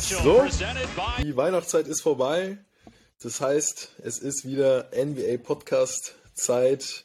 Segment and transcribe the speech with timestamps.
[0.00, 0.44] So,
[1.22, 2.58] die Weihnachtszeit ist vorbei.
[3.22, 7.04] Das heißt, es ist wieder NBA Podcast Zeit.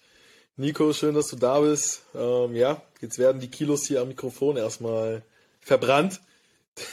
[0.58, 2.02] Nico, schön, dass du da bist.
[2.14, 5.22] Ähm, ja, jetzt werden die Kilos hier am Mikrofon erstmal
[5.62, 6.20] verbrannt.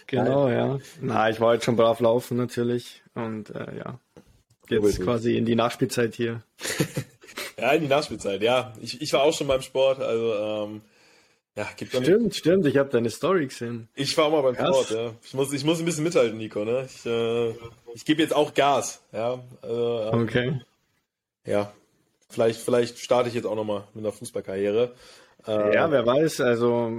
[0.07, 0.79] genau, ja.
[0.99, 3.99] Na, ich war jetzt schon brav laufen natürlich und äh, ja,
[4.67, 6.41] jetzt quasi in die Nachspielzeit hier.
[7.59, 8.73] ja, in die Nachspielzeit, ja.
[8.81, 10.81] Ich, ich war auch schon beim Sport, also ähm,
[11.57, 13.89] ja, gibt Stimmt, stimmt, ich habe deine Story gesehen.
[13.95, 15.13] Ich war mal beim Sport, ja.
[15.21, 16.87] Ich muss, ich muss ein bisschen mithalten, Nico, ne?
[16.87, 17.49] Ich, äh,
[17.93, 19.43] ich gebe jetzt auch Gas, ja.
[19.63, 20.61] Ähm, okay
[21.47, 21.71] ja,
[22.29, 24.93] vielleicht, vielleicht starte ich jetzt auch nochmal mit einer Fußballkarriere.
[25.47, 26.91] Äh, ja, wer weiß, also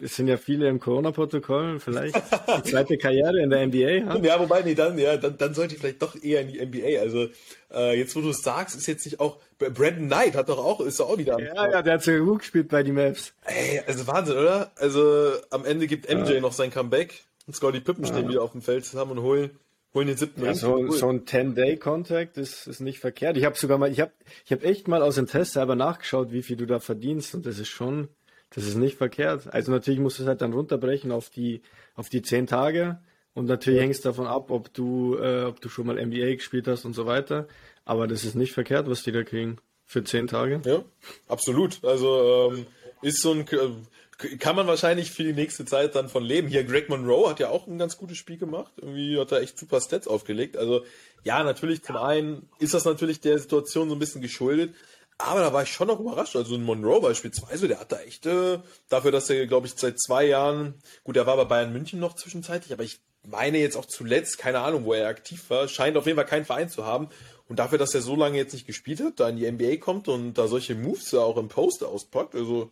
[0.00, 4.08] es sind ja viele im Corona-Protokoll, vielleicht die zweite Karriere in der NBA.
[4.08, 4.18] Ha?
[4.22, 7.00] Ja, wobei, nee, dann, ja, dann, dann sollte ich vielleicht doch eher in die NBA.
[7.00, 7.28] Also
[7.74, 10.80] äh, jetzt, wo du es sagst, ist jetzt nicht auch, Brandon Knight hat doch auch,
[10.80, 13.32] ist doch auch wieder Ja, ja, der hat so gut gespielt bei den Maps.
[13.44, 14.70] Ey, also Wahnsinn, oder?
[14.76, 16.40] Also am Ende gibt MJ ja.
[16.40, 18.12] noch sein Comeback und Scotty Pippen ja.
[18.12, 19.50] stehen wieder auf dem Feld zusammen und holen
[19.94, 23.36] holen den siebten ja, so, so ein 10-Day-Contract ist, ist nicht verkehrt.
[23.36, 24.12] Ich habe sogar mal, ich habe
[24.44, 27.58] ich hab echt mal aus Interesse selber nachgeschaut, wie viel du da verdienst und das
[27.58, 28.08] ist schon,
[28.50, 29.52] das ist nicht verkehrt.
[29.52, 31.62] Also natürlich musst du es halt dann runterbrechen auf die,
[31.94, 33.00] auf die zehn Tage
[33.34, 33.84] und natürlich ja.
[33.84, 36.94] hängt es davon ab, ob du, äh, ob du schon mal NBA gespielt hast und
[36.94, 37.46] so weiter.
[37.84, 40.60] Aber das ist nicht verkehrt, was die da kriegen für zehn Tage.
[40.64, 40.82] Ja,
[41.28, 41.84] absolut.
[41.84, 42.66] Also ähm,
[43.02, 43.44] ist so ein
[44.38, 46.48] kann man wahrscheinlich für die nächste Zeit dann von leben.
[46.48, 48.72] Hier, Greg Monroe hat ja auch ein ganz gutes Spiel gemacht.
[48.76, 50.56] Irgendwie hat er echt super Stats aufgelegt.
[50.56, 50.84] Also,
[51.24, 54.74] ja, natürlich, zum einen ist das natürlich der Situation so ein bisschen geschuldet.
[55.18, 56.34] Aber da war ich schon noch überrascht.
[56.34, 60.00] Also ein Monroe beispielsweise, der hat da echt, äh, dafür, dass er, glaube ich, seit
[60.00, 63.86] zwei Jahren, gut, er war bei Bayern München noch zwischenzeitlich, aber ich meine jetzt auch
[63.86, 67.08] zuletzt, keine Ahnung, wo er aktiv war, scheint auf jeden Fall keinen Verein zu haben.
[67.48, 70.08] Und dafür, dass er so lange jetzt nicht gespielt hat, da in die NBA kommt
[70.08, 72.70] und da solche Moves auch im Post auspackt, also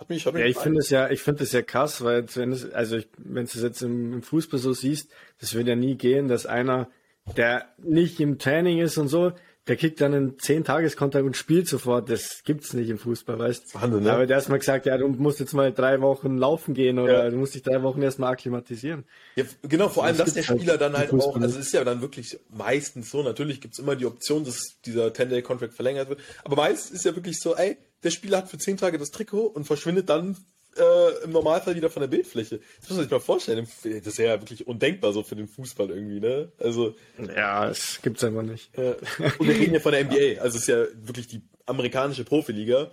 [0.00, 2.24] hat mich, hat mich ja, ich finde es ja, ich finde es ja krass, weil
[2.34, 5.10] wenn es, also ich, wenn du es jetzt im, im, Fußball so siehst,
[5.40, 6.88] das würde ja nie gehen, dass einer,
[7.36, 9.32] der nicht im Training ist und so,
[9.66, 12.08] der kriegt dann einen 10 tages und spielt sofort.
[12.08, 13.80] Das gibt's nicht im Fußball, weißt du?
[13.80, 14.12] Wahnsinn, ne?
[14.12, 17.30] Aber der erstmal gesagt, ja, du musst jetzt mal drei Wochen laufen gehen oder ja.
[17.30, 19.04] du musst dich drei Wochen erstmal akklimatisieren.
[19.36, 21.66] Ja, genau, vor allem, das dass der halt Spieler halt dann halt auch, also es
[21.66, 26.08] ist ja dann wirklich meistens so, natürlich gibt's immer die Option, dass dieser 10-Day-Contract verlängert
[26.08, 29.10] wird, aber meistens ist ja wirklich so, ey, der Spieler hat für zehn Tage das
[29.10, 30.36] Trikot und verschwindet dann
[30.76, 32.60] äh, im Normalfall wieder von der Bildfläche.
[32.80, 33.68] Das muss man sich mal vorstellen.
[33.82, 36.52] Das ist ja wirklich undenkbar so für den Fußball irgendwie, ne?
[36.58, 36.94] Also.
[37.34, 38.76] Ja, es gibt's einfach nicht.
[38.78, 38.94] Äh,
[39.38, 40.40] und wir reden ja von der NBA.
[40.40, 42.90] Also es ist ja wirklich die amerikanische Profiliga.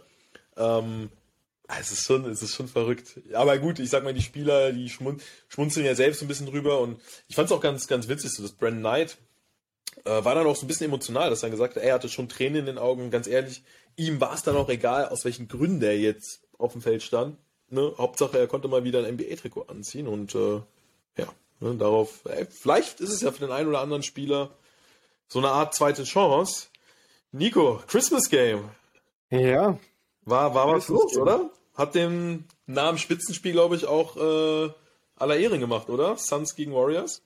[0.56, 1.09] Ähm,
[1.79, 3.19] es ist schon, es ist schon verrückt.
[3.34, 5.19] Aber gut, ich sag mal, die Spieler, die schmun
[5.50, 8.41] schmunzeln ja selbst ein bisschen drüber und ich fand es auch ganz, ganz witzig, so
[8.41, 9.18] dass Brandon Knight
[10.06, 12.29] äh, war dann auch so ein bisschen emotional, dass er gesagt hat, er hatte schon
[12.29, 13.63] Tränen in den Augen, ganz ehrlich,
[13.97, 17.37] ihm war es dann auch egal, aus welchen Gründen er jetzt auf dem Feld stand.
[17.69, 17.93] Ne?
[17.97, 20.61] Hauptsache, er konnte mal wieder ein NBA-Trikot anziehen und äh,
[21.17, 21.27] ja,
[21.59, 24.51] ne, darauf, ey, vielleicht ist es ja für den einen oder anderen Spieler
[25.27, 26.67] so eine Art zweite Chance.
[27.31, 28.69] Nico, Christmas Game.
[29.29, 29.77] Ja.
[30.23, 31.21] War, war was los, Game.
[31.21, 31.49] oder?
[31.75, 34.71] Hat dem Namen Spitzenspiel, glaube ich, auch äh,
[35.17, 36.17] aller Ehren gemacht, oder?
[36.17, 37.21] Suns gegen Warriors?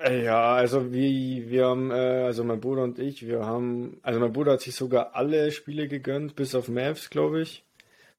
[0.00, 4.32] Ja, also wie wir haben, äh, also mein Bruder und ich, wir haben, also mein
[4.32, 7.64] Bruder hat sich sogar alle Spiele gegönnt, bis auf Mavs, glaube ich.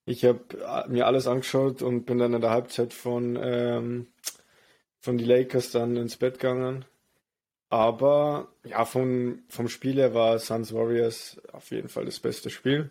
[0.06, 4.08] Ich habe äh, mir alles angeschaut und bin dann in der Halbzeit von ähm,
[5.06, 6.84] von die Lakers dann ins Bett gegangen.
[7.70, 12.90] Aber ja, von, vom Spiel her war Suns Warriors auf jeden Fall das beste Spiel.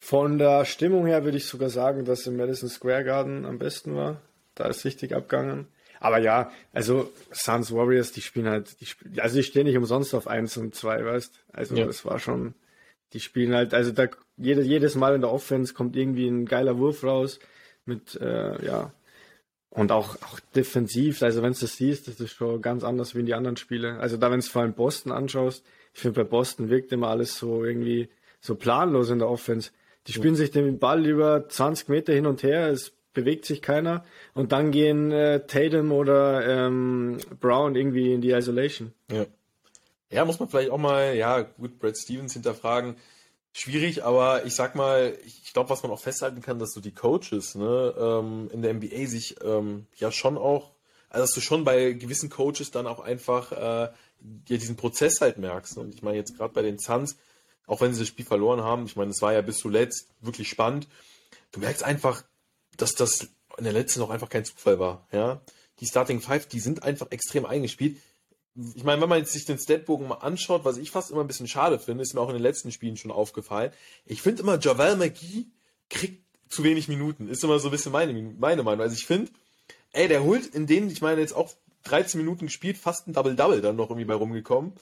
[0.00, 3.94] Von der Stimmung her würde ich sogar sagen, dass im Madison Square Garden am besten
[3.94, 4.20] war.
[4.54, 5.68] Da ist richtig abgegangen.
[6.02, 10.16] Aber ja, also Suns Warriors, die spielen halt, die spielen, also die stehen nicht umsonst
[10.16, 11.86] auf 1 und 2, weißt Also ja.
[11.86, 12.54] das war schon,
[13.12, 16.76] die spielen halt, also da jede, jedes Mal in der Offense kommt irgendwie ein geiler
[16.76, 17.38] Wurf raus
[17.84, 18.92] mit, äh, ja,
[19.70, 23.20] und auch, auch defensiv, also wenn du das siehst, das ist schon ganz anders wie
[23.20, 24.00] in die anderen Spiele.
[24.00, 25.64] Also da, wenn du vor allem Boston anschaust,
[25.94, 28.08] ich finde bei Boston wirkt immer alles so irgendwie
[28.40, 29.70] so planlos in der Offense.
[30.08, 30.38] Die spielen ja.
[30.38, 34.04] sich den Ball über 20 Meter hin und her, es bewegt sich keiner.
[34.34, 38.92] Und dann gehen äh, Tatum oder ähm, Brown irgendwie in die Isolation.
[39.10, 39.26] Ja.
[40.10, 42.96] ja, muss man vielleicht auch mal, ja, gut, Brad Stevens hinterfragen.
[43.54, 46.94] Schwierig, aber ich sag mal, ich glaube, was man auch festhalten kann, dass so die
[46.94, 50.70] Coaches ne, ähm, in der NBA sich ähm, ja schon auch,
[51.10, 53.90] also dass du schon bei gewissen Coaches dann auch einfach äh,
[54.48, 55.76] ja, diesen Prozess halt merkst.
[55.76, 57.18] Und ich meine jetzt gerade bei den Suns,
[57.66, 60.48] auch wenn sie das Spiel verloren haben, ich meine, es war ja bis zuletzt wirklich
[60.48, 60.88] spannend.
[61.52, 62.24] Du merkst einfach,
[62.76, 63.28] dass das
[63.58, 65.06] in der letzten noch einfach kein Zufall war.
[65.12, 65.40] Ja,
[65.80, 67.98] die Starting Five, die sind einfach extrem eingespielt.
[68.74, 71.48] Ich meine, wenn man sich den Statbogen mal anschaut, was ich fast immer ein bisschen
[71.48, 73.72] schade finde, ist mir auch in den letzten Spielen schon aufgefallen.
[74.04, 75.46] Ich finde immer, Javel McGee
[75.88, 77.28] kriegt zu wenig Minuten.
[77.28, 78.82] Ist immer so ein bisschen meine, meine Meinung.
[78.82, 79.30] Also ich finde,
[79.92, 81.50] ey, der holt in denen, ich meine, jetzt auch
[81.84, 84.74] 13 Minuten gespielt, fast ein Double-Double dann noch irgendwie bei rumgekommen.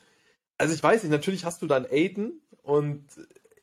[0.58, 3.06] Also ich weiß nicht, natürlich hast du dann Aiden und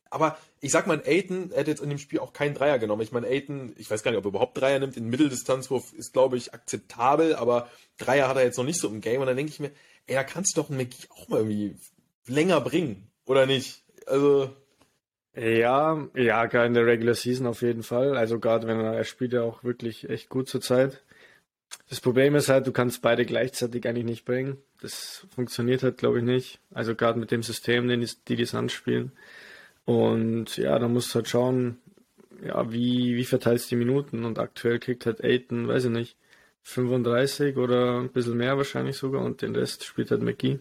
[0.09, 3.01] aber ich sag mal, Aiden hätte jetzt in dem Spiel auch keinen Dreier genommen.
[3.01, 4.98] Ich meine, Aiden, ich weiß gar nicht, ob er überhaupt Dreier nimmt.
[4.98, 9.01] In Mitteldistanzwurf ist, glaube ich, akzeptabel, aber Dreier hat er jetzt noch nicht so im
[9.01, 9.21] Game.
[9.21, 9.71] Und dann denke ich mir,
[10.07, 11.75] ey, da kannst du doch einen McGee auch mal irgendwie
[12.27, 13.83] länger bringen, oder nicht?
[14.06, 14.50] Also.
[15.36, 18.18] Ja, ja, gerade in der Regular Season auf jeden Fall.
[18.18, 21.04] Also gerade wenn er, er spielt ja auch wirklich echt gut zur Zeit.
[21.89, 24.57] Das Problem ist halt, du kannst beide gleichzeitig eigentlich nicht bringen.
[24.81, 26.59] Das funktioniert halt, glaube ich, nicht.
[26.74, 29.12] Also gerade mit dem System, den die, die, die Suns spielen.
[29.88, 31.78] Und ja, da musst du halt schauen,
[32.44, 34.25] ja, wie, wie verteilst du die Minuten?
[34.25, 36.18] Und aktuell kriegt halt Aiton, weiß ich nicht,
[36.63, 40.60] 35 oder ein bisschen mehr wahrscheinlich sogar und den Rest spielt halt McGee.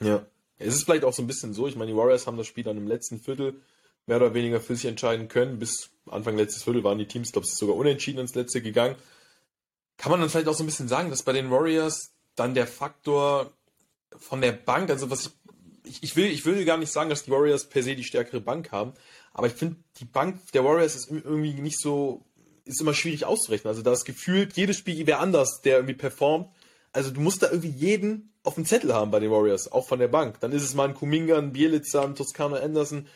[0.00, 0.24] Ja.
[0.56, 2.64] Es ist vielleicht auch so ein bisschen so, ich meine, die Warriors haben das Spiel
[2.64, 3.60] dann im letzten Viertel
[4.06, 5.58] mehr oder weniger für sich entscheiden können.
[5.58, 8.96] Bis Anfang letztes Viertel waren die Teams, glaube ich, sogar unentschieden ins letzte gegangen.
[9.98, 12.66] Kann man dann vielleicht auch so ein bisschen sagen, dass bei den Warriors dann der
[12.66, 13.52] Faktor
[14.16, 15.32] von der Bank, also was ich
[15.88, 18.40] ich, ich, will, ich will gar nicht sagen, dass die Warriors per se die stärkere
[18.40, 18.92] Bank haben,
[19.32, 22.24] aber ich finde, die Bank der Warriors ist irgendwie nicht so,
[22.64, 23.68] ist immer schwierig auszurechnen.
[23.68, 26.48] Also da ist gefühlt, jedes Spiel wäre anders, der irgendwie performt.
[26.92, 29.98] Also du musst da irgendwie jeden auf dem Zettel haben bei den Warriors, auch von
[29.98, 30.40] der Bank.
[30.40, 33.06] Dann ist es mal ein Kuminga, ein Bielitzer, ein Toscano Anderson.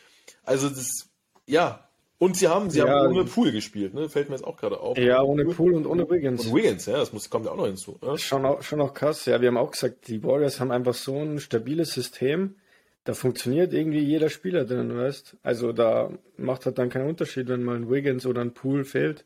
[0.43, 1.09] Also das,
[1.45, 1.87] ja.
[2.19, 4.07] Und sie haben, sie ja, haben ohne Pool gespielt, ne?
[4.07, 4.97] Fällt mir jetzt auch gerade auf.
[4.97, 6.45] Ja, ohne Pool und ohne Wiggins.
[6.45, 7.97] Und Wiggins, ja, das muss, kommt ja auch noch hinzu.
[8.01, 8.17] Ne?
[8.17, 9.41] Schon, auch, schon auch krass, ja.
[9.41, 12.55] Wir haben auch gesagt, die Warriors haben einfach so ein stabiles System
[13.03, 17.63] da funktioniert irgendwie jeder Spieler drin, weißt Also da macht halt dann keinen Unterschied, wenn
[17.63, 19.25] mal ein Wiggins oder ein Pool fehlt.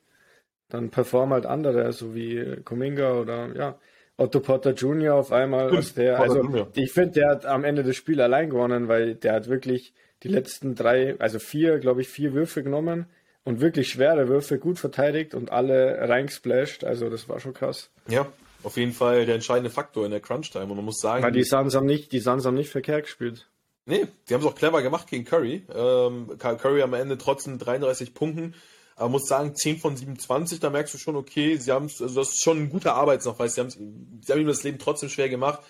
[0.69, 3.79] Dann performen halt andere, so wie Kuminga oder ja,
[4.17, 5.13] Otto Potter Jr.
[5.15, 5.73] auf einmal.
[5.75, 9.33] Als der, also ich finde, der hat am Ende des Spiels allein gewonnen, weil der
[9.33, 9.93] hat wirklich
[10.23, 13.05] die letzten drei, also vier, glaube ich, vier Würfe genommen
[13.43, 16.83] und wirklich schwere Würfe gut verteidigt und alle reingesplasht.
[16.83, 17.91] Also das war schon krass.
[18.07, 18.27] Ja,
[18.63, 20.65] auf jeden Fall der entscheidende Faktor in der Crunch-Time.
[20.65, 21.23] Und man muss sagen.
[21.23, 23.47] Weil die Suns haben nicht, die Suns haben nicht verkehrt gespielt.
[23.87, 25.63] Nee, die haben es auch clever gemacht gegen Curry.
[25.73, 28.53] Ähm, Curry am Ende trotzdem 33 Punkten.
[28.97, 32.29] Aber muss sagen, 10 von 27, da merkst du schon, okay, sie haben also das
[32.29, 33.55] ist schon ein guter Arbeitsnachweis.
[33.55, 35.61] Sie, sie haben ihm das Leben trotzdem schwer gemacht.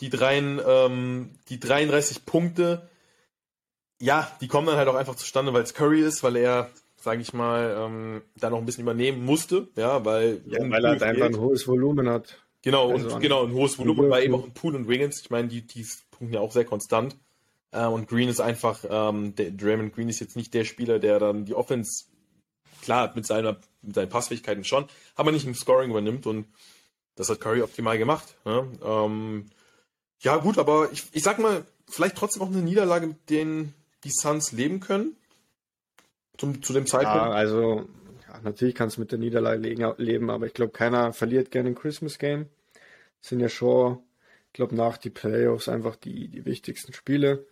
[0.00, 2.88] Die, dreien, ähm, die 33 Punkte,
[4.00, 7.20] ja, die kommen dann halt auch einfach zustande, weil es Curry ist, weil er, sage
[7.20, 11.02] ich mal, ähm, da noch ein bisschen übernehmen musste, ja, weil, ja, weil er halt
[11.02, 12.42] einfach ein hohes Volumen hat.
[12.62, 15.30] Genau, also und genau, ein hohes Volumen, weil eben auch ein Pool und Wiggins, ich
[15.30, 17.16] meine, die, die punkten ja auch sehr konstant.
[17.76, 21.18] Äh, und Green ist einfach, ähm, der, Draymond Green ist jetzt nicht der Spieler, der
[21.18, 22.06] dann die Offense,
[22.82, 26.46] klar, mit, seiner, mit seinen Passfähigkeiten schon, aber nicht im Scoring übernimmt und
[27.16, 28.36] das hat Curry optimal gemacht.
[28.44, 28.70] Ne?
[28.84, 29.46] Ähm,
[30.20, 33.74] ja, gut, aber ich, ich sag mal, vielleicht trotzdem auch eine Niederlage, mit denen
[34.04, 35.16] die Suns leben können.
[36.38, 37.16] Zum, zu dem Zeitpunkt.
[37.16, 37.88] Ja, also
[38.28, 39.60] ja, natürlich kannst du mit der Niederlage
[39.96, 42.46] leben, aber ich glaube, keiner verliert gerne ein Christmas Game.
[43.20, 44.00] Das sind ja schon,
[44.48, 47.46] ich glaube, nach die Playoffs einfach die, die wichtigsten Spiele.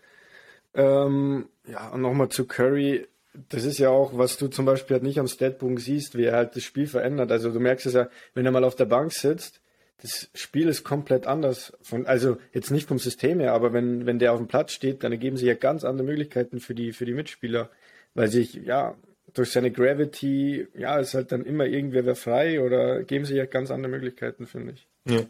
[0.74, 3.06] Ähm, ja, und nochmal zu Curry.
[3.48, 6.36] Das ist ja auch, was du zum Beispiel halt nicht am Statbook siehst, wie er
[6.36, 7.32] halt das Spiel verändert.
[7.32, 9.60] Also du merkst es ja, wenn er mal auf der Bank sitzt,
[10.02, 11.72] das Spiel ist komplett anders.
[11.82, 15.02] Von, also jetzt nicht vom System her, aber wenn, wenn der auf dem Platz steht,
[15.02, 17.70] dann ergeben sich ja ganz andere Möglichkeiten für die, für die Mitspieler.
[18.14, 18.94] Weil sich, ja,
[19.32, 23.46] durch seine Gravity, ja, ist halt dann immer irgendwer wer frei oder geben sich ja
[23.46, 24.86] ganz andere Möglichkeiten, finde ich.
[25.06, 25.22] Ja.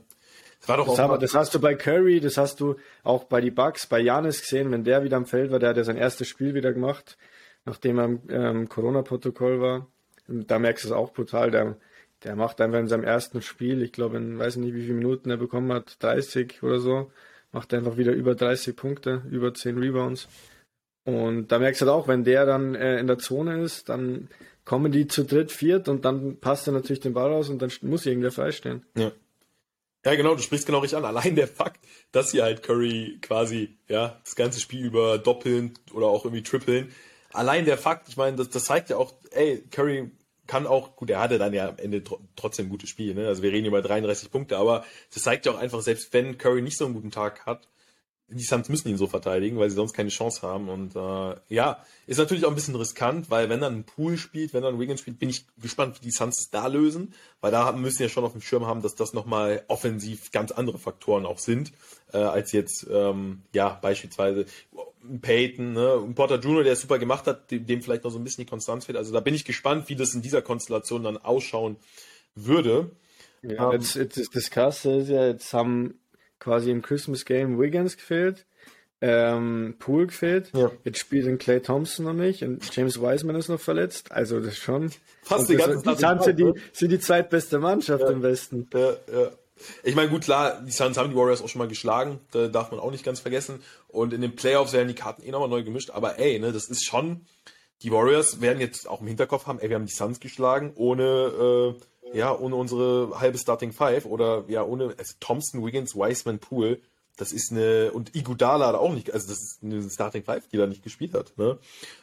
[0.65, 3.43] Das, war doch das, haben, das hast du bei Curry, das hast du auch bei
[3.43, 5.99] die Bucks, bei Janis gesehen, wenn der wieder am Feld war, der hat ja sein
[5.99, 7.19] erstes Spiel wieder gemacht,
[7.67, 9.87] nachdem er im ähm, Corona-Protokoll war.
[10.27, 11.77] Da merkst du es auch brutal, der,
[12.23, 15.29] der macht einfach in seinem ersten Spiel, ich glaube in weiß nicht wie viele Minuten
[15.29, 17.11] er bekommen hat, 30 oder so,
[17.53, 20.29] macht einfach wieder über 30 Punkte, über 10 Rebounds.
[21.05, 24.31] Und da merkst du halt auch, wenn der dann äh, in der Zone ist, dann
[24.65, 27.71] kommen die zu dritt, viert und dann passt er natürlich den Ball raus und dann
[27.83, 28.87] muss irgendwer freistehen.
[28.97, 29.13] Ja.
[30.05, 31.05] Ja, genau, du sprichst genau richtig an.
[31.05, 31.81] Allein der Fakt,
[32.13, 36.93] dass sie halt Curry quasi, ja, das ganze Spiel über doppeln oder auch irgendwie trippeln.
[37.33, 40.11] Allein der Fakt, ich meine, das, das zeigt ja auch, ey, Curry
[40.47, 42.05] kann auch, gut, er hatte dann ja am Ende
[42.37, 43.27] trotzdem ein gutes Spiel, ne?
[43.27, 46.61] Also wir reden über 33 Punkte, aber das zeigt ja auch einfach, selbst wenn Curry
[46.61, 47.67] nicht so einen guten Tag hat,
[48.35, 50.69] die Suns müssen ihn so verteidigen, weil sie sonst keine Chance haben.
[50.69, 54.53] Und äh, ja, ist natürlich auch ein bisschen riskant, weil wenn dann ein Pool spielt,
[54.53, 57.73] wenn dann Wiggins spielt, bin ich gespannt, wie die Suns es da lösen, weil da
[57.73, 61.39] müssen ja schon auf dem Schirm haben, dass das nochmal offensiv ganz andere Faktoren auch
[61.39, 61.73] sind,
[62.13, 64.47] äh, als jetzt, ähm, ja, beispielsweise
[65.21, 68.19] Peyton, ne, und Porter Jr., der es super gemacht hat, dem, dem vielleicht noch so
[68.19, 68.99] ein bisschen die Konstanz fehlt.
[68.99, 71.77] Also da bin ich gespannt, wie das in dieser Konstellation dann ausschauen
[72.35, 72.91] würde.
[73.43, 75.99] Ja, ähm, jetzt, jetzt, das Krasse ist jetzt haben
[76.45, 78.45] quasi im Christmas Game Wiggins gefehlt.
[79.01, 80.51] ähm, Poole gefehlt.
[80.55, 80.71] Ja.
[80.85, 84.13] Jetzt spielt ein Clay Thompson noch nicht und James Wiseman ist noch verletzt.
[84.13, 84.91] Also das ist schon.
[85.23, 88.11] Fast die ganze die Suns sind die, sind die zweitbeste Mannschaft Ja.
[88.11, 88.69] im Westen.
[88.73, 89.31] Ja, ja.
[89.83, 92.71] Ich meine, gut, klar, die Suns haben die Warriors auch schon mal geschlagen, da darf
[92.71, 93.61] man auch nicht ganz vergessen.
[93.89, 96.69] Und in den Playoffs werden die Karten eh nochmal neu gemischt, aber ey, ne, das
[96.69, 97.27] ist schon,
[97.83, 101.05] die Warriors werden jetzt auch im Hinterkopf haben, ey, wir haben die Suns geschlagen, ohne,
[101.05, 101.81] äh,
[102.15, 106.81] ja, ohne unsere halbe Starting Five oder ja, ohne also Thompson, Wiggins, Wiseman, Poole.
[107.17, 110.57] Das ist eine, und Iguodala hat auch nicht, also das ist eine Starting Five, die
[110.57, 111.59] da nicht gespielt hat, ne?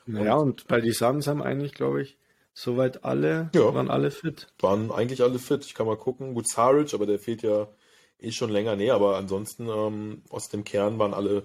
[0.08, 2.18] Ja, und bei die Suns haben eigentlich, glaube ich,
[2.54, 3.74] soweit alle, Ja.
[3.74, 4.48] waren alle fit.
[4.62, 5.66] waren eigentlich alle fit.
[5.66, 6.34] Ich kann mal gucken.
[6.34, 7.68] Gut, Saric, aber der fehlt ja
[8.20, 8.76] eh schon länger.
[8.78, 11.44] Nee, aber ansonsten ähm, aus dem Kern waren alle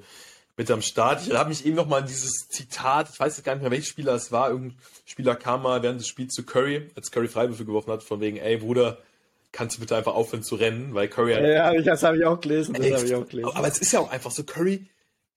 [0.57, 1.27] mit am Start.
[1.27, 3.71] Ich habe mich eben noch mal an dieses Zitat, ich weiß jetzt gar nicht mehr,
[3.71, 4.51] welcher Spieler es war.
[4.51, 8.21] Irgendein Spieler kam mal während des Spiels zu Curry, als Curry Freiwürfe geworfen hat, von
[8.21, 8.99] wegen, ey Bruder,
[9.53, 12.41] kannst du bitte einfach aufhören zu rennen, weil Curry hat Ja, das habe ich auch
[12.41, 12.75] gelesen.
[12.75, 13.51] Das habe ich auch gelesen.
[13.55, 14.87] aber es ist ja auch einfach so, Curry,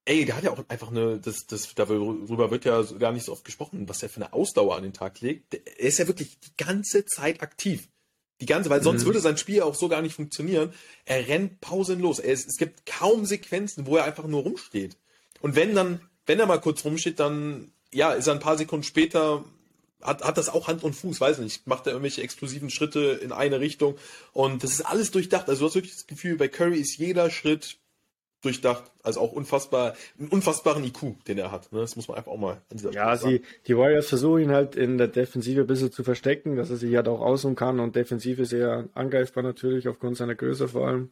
[0.06, 3.34] ey, der hat ja auch einfach eine, das, das, darüber wird ja gar nicht so
[3.34, 5.54] oft gesprochen, was er für eine Ausdauer an den Tag legt.
[5.54, 7.88] Er ist ja wirklich die ganze Zeit aktiv.
[8.42, 9.08] Die ganze, weil sonst Mhm.
[9.08, 10.74] würde sein Spiel auch so gar nicht funktionieren.
[11.04, 12.20] Er rennt pausenlos.
[12.20, 14.96] Er ist, es gibt kaum Sequenzen, wo er einfach nur rumsteht.
[15.41, 18.84] Und wenn dann, wenn er mal kurz rumsteht, dann, ja, ist er ein paar Sekunden
[18.84, 19.43] später,
[20.01, 23.31] hat, hat das auch Hand und Fuß, weiß nicht, macht er irgendwelche explosiven Schritte in
[23.31, 23.96] eine Richtung.
[24.34, 25.50] Und das ist alles durchdacht.
[25.50, 27.77] Also du hast wirklich das Gefühl, bei Curry ist jeder Schritt
[28.41, 28.84] durchdacht.
[29.03, 31.72] Also auch unfassbar, einen unfassbaren IQ, den er hat.
[31.72, 31.79] Ne?
[31.81, 34.51] Das muss man einfach auch mal an dieser Ja, Stelle sie, die Warriors versuchen ihn
[34.51, 37.79] halt in der Defensive ein bisschen zu verstecken, dass er sich halt auch ausruhen kann
[37.79, 41.12] und defensiv ist er angreifbar natürlich, aufgrund seiner Größe vor allem.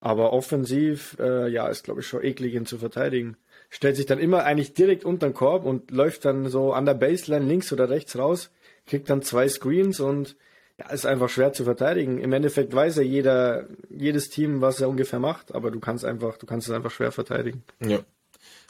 [0.00, 3.36] Aber offensiv, äh, ja, ist glaube ich schon eklig, ihn zu verteidigen.
[3.76, 6.94] Stellt sich dann immer eigentlich direkt unter den Korb und läuft dann so an der
[6.94, 8.50] Baseline links oder rechts raus,
[8.86, 10.34] kriegt dann zwei Screens und
[10.78, 12.18] ja, ist einfach schwer zu verteidigen.
[12.18, 16.38] Im Endeffekt weiß ja jeder, jedes Team, was er ungefähr macht, aber du kannst einfach,
[16.38, 17.64] du kannst es einfach schwer verteidigen.
[17.80, 17.98] Ja,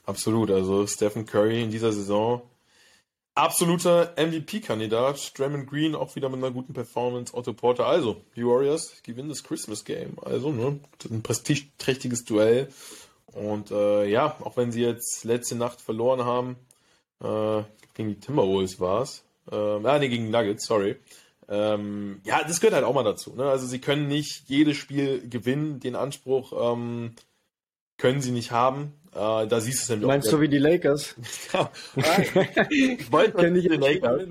[0.06, 0.50] absolut.
[0.50, 2.42] Also Stephen Curry in dieser Saison
[3.36, 5.38] absoluter MVP-Kandidat.
[5.38, 7.32] Draymond Green auch wieder mit einer guten Performance.
[7.32, 7.86] Otto Porter.
[7.86, 10.16] Also, die Warriors gewinnen das Christmas Game.
[10.24, 12.68] Also, ne, ein prestigeträchtiges Duell.
[13.36, 16.56] Und äh, ja, auch wenn sie jetzt letzte Nacht verloren haben,
[17.22, 17.62] äh,
[17.94, 19.24] gegen die Timberwolves war es.
[19.52, 20.96] Ähm, ah, nee, gegen Nuggets, sorry.
[21.48, 23.34] Ähm, ja, das gehört halt auch mal dazu.
[23.36, 23.44] Ne?
[23.44, 25.80] Also sie können nicht jedes Spiel gewinnen.
[25.80, 27.12] Den Anspruch ähm,
[27.98, 28.94] können sie nicht haben.
[29.12, 30.32] Äh, da siehst du es nämlich Du meinst auch.
[30.32, 31.14] so wie die Lakers?
[31.52, 31.70] Ja.
[32.70, 34.22] ich wollte noch nicht ich zu den Lakers.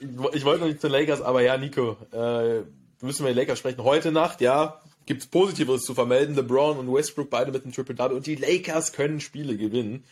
[0.00, 2.62] Ich, ich wollte noch nicht zu den Lakers, aber ja, Nico, äh,
[3.00, 3.82] müssen wir die Lakers sprechen.
[3.82, 6.36] Heute Nacht, ja, gibt es Positiveres zu vermelden.
[6.36, 10.04] LeBron und Westbrook beide mit einem Triple-Double und die Lakers können Spiele gewinnen.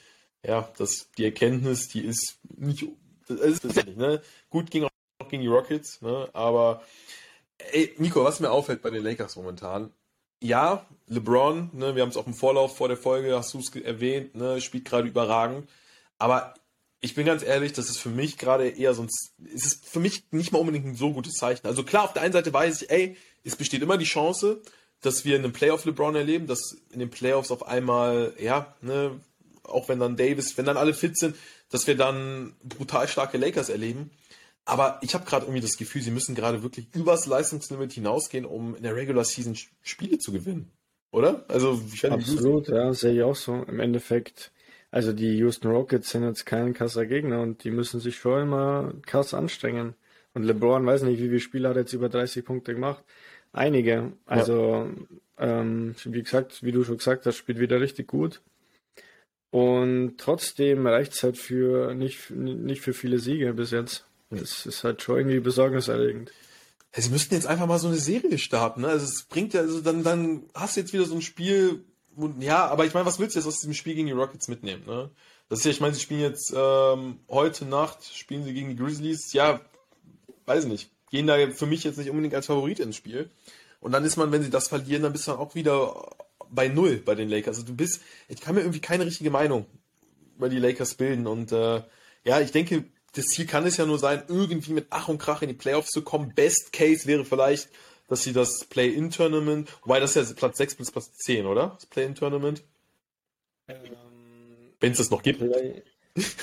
[0.42, 2.86] Ja, das, die Erkenntnis, die ist nicht,
[3.28, 4.22] das ist das nicht, ne?
[4.48, 6.30] Gut ging auch gegen die Rockets, ne?
[6.32, 6.82] Aber,
[7.58, 9.92] ey, Nico, was mir auffällt bei den Lakers momentan,
[10.42, 13.74] ja, LeBron, ne, wir haben es auch im Vorlauf vor der Folge, hast du es
[13.74, 15.68] erwähnt, ne, spielt gerade überragend.
[16.18, 16.54] Aber
[17.00, 19.08] ich bin ganz ehrlich, das ist für mich gerade eher so ein,
[19.54, 21.66] es ist für mich nicht mal unbedingt ein so gutes Zeichen.
[21.66, 24.62] Also klar, auf der einen Seite weiß ich, ey, es besteht immer die Chance,
[25.02, 29.20] dass wir einen Playoff LeBron erleben, dass in den Playoffs auf einmal, ja, ne,
[29.62, 31.36] auch wenn dann Davis, wenn dann alle fit sind,
[31.70, 34.10] dass wir dann brutal starke Lakers erleben.
[34.64, 38.74] Aber ich habe gerade irgendwie das Gefühl, sie müssen gerade wirklich übers Leistungslimit hinausgehen, um
[38.74, 40.72] in der Regular Season Spiele zu gewinnen.
[41.12, 41.44] Oder?
[41.48, 43.54] Also, ich Absolut, ja, sehe ich auch so.
[43.54, 44.50] Im Endeffekt,
[44.90, 48.92] also die Houston Rockets sind jetzt kein krasser Gegner und die müssen sich schon immer
[49.06, 49.94] krass anstrengen.
[50.34, 53.02] Und LeBron, weiß nicht, wie viele Spiele hat er jetzt über 30 Punkte gemacht?
[53.56, 54.12] Einige.
[54.26, 54.90] Also,
[55.38, 58.42] ähm, wie gesagt, wie du schon gesagt hast, spielt wieder richtig gut.
[59.50, 64.04] Und trotzdem reicht es halt für nicht, nicht für viele Siege bis jetzt.
[64.28, 66.32] Das ist halt schon irgendwie besorgniserregend.
[66.94, 68.82] Ja, sie müssten jetzt einfach mal so eine Serie starten.
[68.82, 68.88] Ne?
[68.88, 71.82] Also es bringt ja, also dann, dann hast du jetzt wieder so ein Spiel,
[72.14, 74.48] wo, ja, aber ich meine, was willst du jetzt aus diesem Spiel gegen die Rockets
[74.48, 74.84] mitnehmen?
[74.84, 75.08] Ne?
[75.48, 78.76] Das ist ja, ich meine, sie spielen jetzt ähm, heute Nacht, spielen sie gegen die
[78.76, 79.32] Grizzlies.
[79.32, 79.62] Ja,
[80.44, 80.90] weiß nicht.
[81.10, 83.30] Gehen da für mich jetzt nicht unbedingt als Favorit ins Spiel.
[83.80, 86.16] Und dann ist man, wenn sie das verlieren, dann bist du dann auch wieder
[86.50, 87.58] bei Null bei den Lakers.
[87.58, 89.66] Also du bist, ich kann mir irgendwie keine richtige Meinung
[90.36, 91.26] über die Lakers bilden.
[91.26, 91.82] Und äh,
[92.24, 92.84] ja, ich denke,
[93.14, 95.90] das Ziel kann es ja nur sein, irgendwie mit Ach und Krach in die Playoffs
[95.90, 96.34] zu kommen.
[96.34, 97.68] Best Case wäre vielleicht,
[98.08, 101.76] dass sie das Play-In-Tournament, wobei das ist ja Platz 6 bis Platz 10, oder?
[101.76, 102.62] Das Play-In-Tournament.
[104.80, 105.40] Wenn es das noch gibt.
[105.40, 105.82] Play,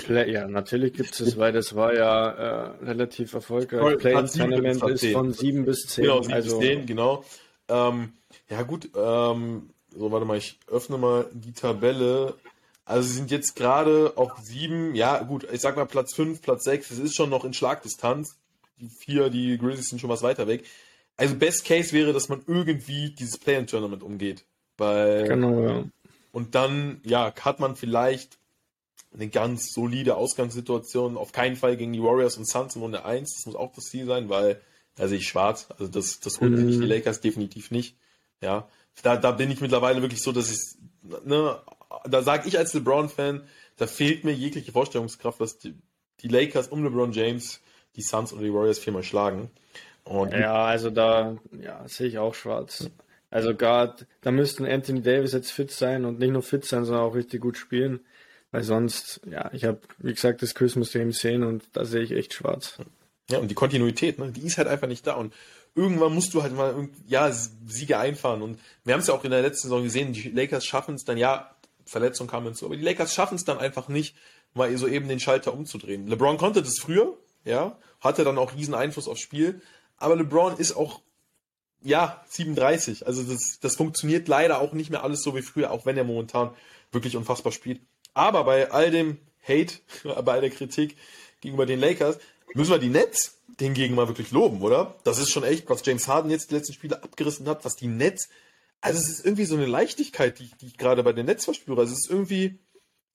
[0.07, 3.97] ja, natürlich gibt es weil das war ja äh, relativ erfolgreich.
[3.97, 5.13] Play Platz sieben bis Tournament ist zehn.
[5.13, 6.03] von 7 bis 10.
[6.03, 7.25] Genau, 7 also, bis 10, genau.
[7.67, 8.13] Ähm,
[8.49, 12.35] ja gut, ähm, so warte mal, ich öffne mal die Tabelle.
[12.85, 16.65] Also sie sind jetzt gerade auf 7, ja gut, ich sag mal Platz 5, Platz
[16.65, 18.37] 6, es ist schon noch in Schlagdistanz.
[18.79, 20.65] Die vier, die Grizzlies sind schon was weiter weg.
[21.15, 24.45] Also Best Case wäre, dass man irgendwie dieses Play-In-Tournament umgeht.
[24.77, 25.83] Weil Genau, ja.
[26.31, 28.39] Und dann, ja, hat man vielleicht
[29.13, 31.17] eine ganz solide Ausgangssituation.
[31.17, 33.35] Auf keinen Fall gegen die Warriors und Suns in Runde 1.
[33.35, 34.61] Das muss auch das Ziel sein, weil
[34.95, 35.67] da sehe ich schwarz.
[35.69, 36.65] Also das, das holen mhm.
[36.65, 37.97] nicht die Lakers definitiv nicht.
[38.41, 38.67] Ja,
[39.01, 40.77] da, da bin ich mittlerweile wirklich so, dass ich,
[41.25, 41.59] ne,
[42.05, 43.43] da sage ich als LeBron-Fan,
[43.77, 45.75] da fehlt mir jegliche Vorstellungskraft, dass die,
[46.19, 47.61] die Lakers um LeBron James
[47.95, 49.49] die Suns oder die Warriors viermal schlagen.
[50.03, 52.89] Und ja, also da ja, sehe ich auch schwarz.
[53.29, 57.05] Also gerade, da müssten Anthony Davis jetzt fit sein und nicht nur fit sein, sondern
[57.05, 58.01] auch richtig gut spielen.
[58.53, 62.11] Weil sonst, ja, ich habe, wie gesagt, das Christmas Game sehen und da sehe ich
[62.11, 62.77] echt schwarz.
[63.31, 65.15] Ja, und die Kontinuität, ne, die ist halt einfach nicht da.
[65.15, 65.33] Und
[65.73, 68.43] irgendwann musst du halt mal ja, Siege einfahren.
[68.43, 71.03] Und wir haben es ja auch in der letzten Saison gesehen, die Lakers schaffen es
[71.03, 71.55] dann, ja,
[71.85, 74.15] Verletzung kam hinzu, aber die Lakers schaffen es dann einfach nicht,
[74.53, 76.07] mal so eben den Schalter umzudrehen.
[76.07, 79.61] LeBron konnte das früher, ja, hatte dann auch riesen Einfluss aufs Spiel,
[79.97, 81.01] aber LeBron ist auch,
[81.81, 83.07] ja, 37.
[83.07, 86.03] Also das, das funktioniert leider auch nicht mehr alles so wie früher, auch wenn er
[86.03, 86.51] momentan
[86.91, 87.81] wirklich unfassbar spielt.
[88.13, 90.97] Aber bei all dem Hate, bei all der Kritik
[91.41, 92.17] gegenüber den Lakers,
[92.53, 94.95] müssen wir die Nets hingegen mal wirklich loben, oder?
[95.03, 97.87] Das ist schon echt, was James Harden jetzt die letzten Spiele abgerissen hat, was die
[97.87, 98.29] Nets,
[98.81, 101.81] also es ist irgendwie so eine Leichtigkeit, die, die ich gerade bei den Nets verspüre.
[101.81, 102.59] Also es ist irgendwie,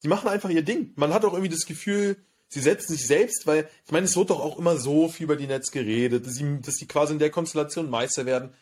[0.03, 0.93] die machen einfach ihr Ding.
[0.95, 4.29] Man hat auch irgendwie das Gefühl, sie setzen sich selbst, weil, ich meine, es wird
[4.29, 7.19] doch auch immer so viel über die Nets geredet, dass sie, dass sie quasi in
[7.19, 8.53] der Konstellation Meister werden.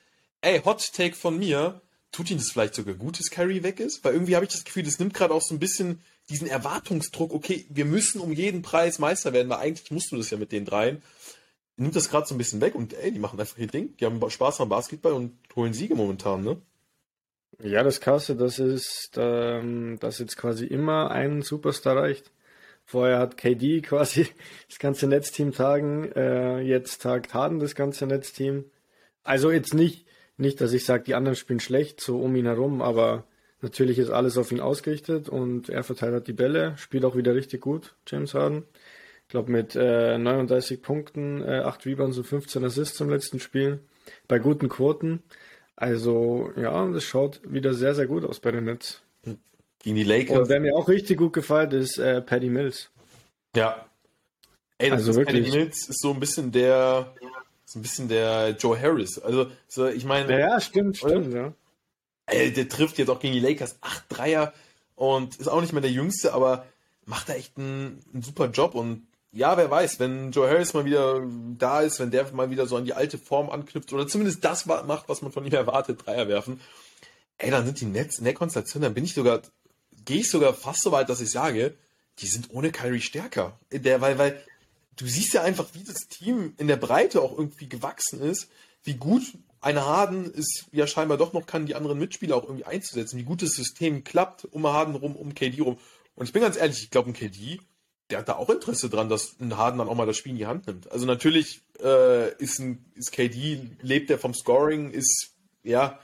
[0.42, 4.04] Ey, Hot Take von mir, tut ihnen das vielleicht sogar gut, dass Curry weg ist?
[4.04, 7.34] Weil irgendwie habe ich das Gefühl, das nimmt gerade auch so ein bisschen diesen Erwartungsdruck,
[7.34, 10.52] okay, wir müssen um jeden Preis Meister werden, weil eigentlich musst du das ja mit
[10.52, 11.02] den dreien.
[11.78, 13.96] Nimmt das gerade so ein bisschen weg und ey, die machen einfach ihr Ding.
[13.98, 16.60] Die haben Spaß am Basketball und holen Siege momentan, ne?
[17.60, 22.32] Ja, das Krasse, das ist, ähm, dass jetzt quasi immer ein Superstar reicht.
[22.84, 24.28] Vorher hat KD quasi
[24.68, 28.66] das ganze Netzteam tagen, äh, jetzt tagt Harden das ganze Netzteam.
[29.24, 30.07] Also jetzt nicht,
[30.38, 33.26] nicht, dass ich sage, die anderen spielen schlecht, so um ihn herum, aber
[33.62, 37.62] natürlich ist alles auf ihn ausgerichtet und er verteilt die Bälle, spielt auch wieder richtig
[37.62, 38.64] gut, James Harden.
[39.24, 43.80] Ich glaube mit äh, 39 Punkten, äh, 8 Rebounds und 15 Assists im letzten Spiel,
[44.28, 45.22] bei guten Quoten.
[45.76, 49.02] Also ja, das schaut wieder sehr, sehr gut aus bei den Nets.
[49.80, 50.38] Gegen die Lakers.
[50.38, 52.90] Und wer mir auch richtig gut gefällt, ist äh, Paddy Mills.
[53.56, 53.86] Ja.
[54.78, 55.46] Ey, also wirklich.
[55.46, 57.14] Paddy Mills ist so ein bisschen der,
[57.68, 59.20] so ein bisschen der Joe Harris.
[59.20, 60.32] Also, so, ich meine.
[60.32, 61.54] Ja, ja, stimmt, stimmt, ja.
[62.26, 64.54] Ey, der trifft jetzt auch gegen die Lakers acht Dreier
[64.96, 66.66] und ist auch nicht mehr der Jüngste, aber
[67.06, 70.86] macht da echt einen, einen super Job und ja, wer weiß, wenn Joe Harris mal
[70.86, 71.22] wieder
[71.58, 74.66] da ist, wenn der mal wieder so an die alte Form anknüpft oder zumindest das
[74.66, 76.62] macht, was man von ihm erwartet, Dreier werfen,
[77.38, 79.42] ey, dann sind die Nets in der Konstellation, dann bin ich sogar,
[80.06, 81.76] gehe ich sogar fast so weit, dass ich sage,
[82.20, 83.60] die sind ohne Kyrie stärker.
[83.72, 84.42] Der, weil, weil
[84.98, 88.50] du siehst ja einfach, wie das Team in der Breite auch irgendwie gewachsen ist,
[88.84, 89.24] wie gut
[89.62, 93.24] ein Harden es ja scheinbar doch noch kann, die anderen Mitspieler auch irgendwie einzusetzen, wie
[93.24, 95.78] gut das System klappt, um Harden rum, um KD rum.
[96.16, 97.60] Und ich bin ganz ehrlich, ich glaube, ein KD
[98.10, 100.38] der hat da auch Interesse dran, dass ein Harden dann auch mal das Spiel in
[100.38, 100.92] die Hand nimmt.
[100.92, 105.34] Also natürlich äh, ist, ein, ist KD, lebt er vom Scoring, ist,
[105.64, 106.00] ja,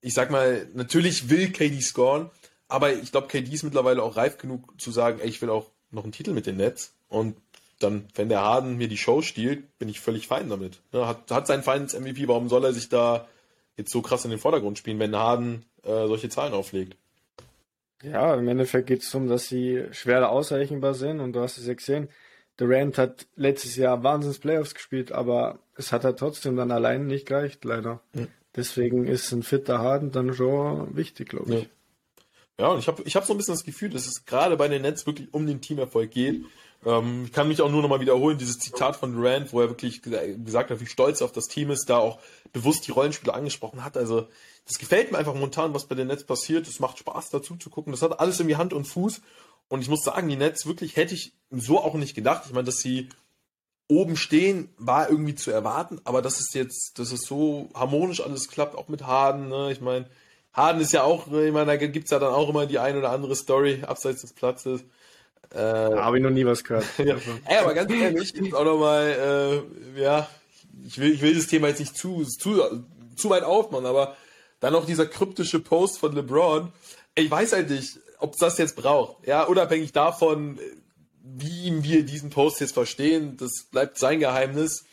[0.00, 2.30] ich sag mal, natürlich will KD scoren,
[2.68, 5.70] aber ich glaube, KD ist mittlerweile auch reif genug zu sagen, ey, ich will auch
[5.90, 6.94] noch einen Titel mit den Nets.
[7.08, 7.36] Und
[7.82, 10.80] dann, wenn der Harden mir die Show stiehlt, bin ich völlig fein damit.
[10.92, 13.26] Ne, hat, hat seinen Finals MVP, warum soll er sich da
[13.76, 16.96] jetzt so krass in den Vordergrund spielen, wenn Harden äh, solche Zahlen auflegt?
[18.02, 21.66] Ja, im Endeffekt geht es darum, dass sie schwerer ausrechenbar sind und du hast es
[21.66, 22.08] ja gesehen.
[22.56, 27.26] Durant hat letztes Jahr Wahnsinns Playoffs gespielt, aber es hat er trotzdem dann allein nicht
[27.26, 28.00] gereicht, leider.
[28.12, 28.28] Mhm.
[28.54, 31.62] Deswegen ist ein fitter Harden dann schon wichtig, glaube ich.
[32.58, 32.66] Ja.
[32.66, 34.68] ja, und ich habe ich hab so ein bisschen das Gefühl, dass es gerade bei
[34.68, 36.44] den Nets wirklich um den Teamerfolg geht.
[36.84, 40.02] Ähm, ich kann mich auch nur nochmal wiederholen, dieses Zitat von Durant, wo er wirklich
[40.02, 42.18] gesagt hat, wie stolz er auf das Team ist, da auch
[42.52, 43.96] bewusst die Rollenspieler angesprochen hat.
[43.96, 44.28] Also
[44.66, 46.66] das gefällt mir einfach momentan, was bei den Nets passiert.
[46.66, 47.92] Es macht Spaß dazu zu gucken.
[47.92, 49.20] Das hat alles irgendwie Hand und Fuß.
[49.68, 52.44] Und ich muss sagen, die Nets wirklich hätte ich so auch nicht gedacht.
[52.46, 53.08] Ich meine, dass sie
[53.88, 58.48] oben stehen, war irgendwie zu erwarten, aber das ist jetzt, dass es so harmonisch alles
[58.48, 59.48] klappt, auch mit Harden.
[59.48, 59.70] Ne?
[59.72, 60.06] Ich meine,
[60.52, 62.96] Harden ist ja auch, ich meine, da gibt es ja dann auch immer die ein
[62.96, 64.82] oder andere Story abseits des Platzes.
[65.54, 66.86] Äh, Habe ich noch nie was gehört.
[66.98, 67.16] ja.
[67.46, 69.64] Ey, aber ganz ehrlich, auch nochmal,
[69.96, 70.28] äh, ja,
[70.84, 72.62] ich will, ich will das Thema jetzt nicht zu, zu,
[73.16, 74.16] zu weit aufmachen, aber
[74.60, 76.72] dann noch dieser kryptische Post von LeBron.
[77.14, 79.26] Ich weiß halt nicht, ob es das jetzt braucht.
[79.26, 80.58] Ja, unabhängig davon,
[81.22, 84.84] wie wir diesen Post jetzt verstehen, das bleibt sein Geheimnis.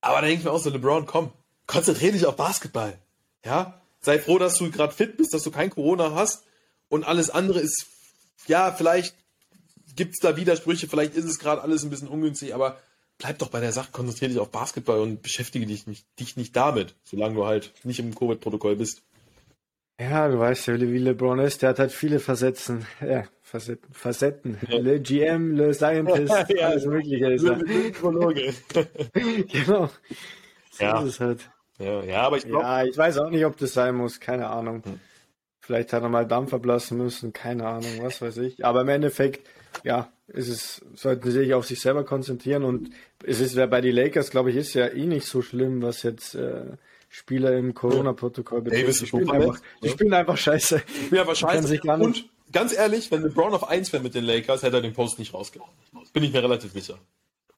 [0.00, 1.32] Aber da denke ich mir auch so, LeBron, komm,
[1.66, 2.98] konzentriere dich auf Basketball.
[3.44, 6.44] Ja, sei froh, dass du gerade fit bist, dass du kein Corona hast
[6.88, 7.86] und alles andere ist,
[8.46, 9.14] ja, vielleicht
[9.98, 12.78] gibt es da Widersprüche, vielleicht ist es gerade alles ein bisschen ungünstig, aber
[13.18, 16.56] bleib doch bei der Sache, konzentriere dich auf Basketball und beschäftige dich nicht, dich nicht
[16.56, 19.02] damit, solange du halt nicht im Covid-Protokoll bist.
[20.00, 22.86] Ja, du weißt ja, wie LeBron ist, der hat halt viele Facetten.
[23.00, 23.92] Ja, Facetten.
[23.92, 24.58] Facetten.
[24.68, 24.78] Ja.
[24.78, 27.56] Le GM, Le Scientist, ja, alles Mögliche ist er.
[29.52, 29.90] genau.
[30.70, 31.02] So ja.
[31.02, 31.50] ist es halt.
[31.80, 32.62] Ja, ja aber ich glaube.
[32.62, 34.84] Ja, ich weiß auch nicht, ob das sein muss, keine Ahnung.
[34.84, 35.00] Hm.
[35.68, 38.64] Vielleicht hat er mal Dampf ablassen müssen, keine Ahnung, was weiß ich.
[38.64, 39.46] Aber im Endeffekt,
[39.84, 42.88] ja, ist es, sollten sie sich auf sich selber konzentrieren und
[43.22, 46.04] es ist ja bei den Lakers, glaube ich, ist ja eh nicht so schlimm, was
[46.04, 46.62] jetzt äh,
[47.10, 48.82] Spieler im Corona-Protokoll betrifft.
[48.82, 50.82] Davis die, spielen einfach, die spielen einfach scheiße.
[51.04, 51.80] Spielen einfach scheiße.
[51.82, 55.18] Und ganz ehrlich, wenn LeBron auf 1 wäre mit den Lakers, hätte er den Post
[55.18, 55.70] nicht rausgehauen.
[56.14, 56.98] Bin ich mir relativ sicher.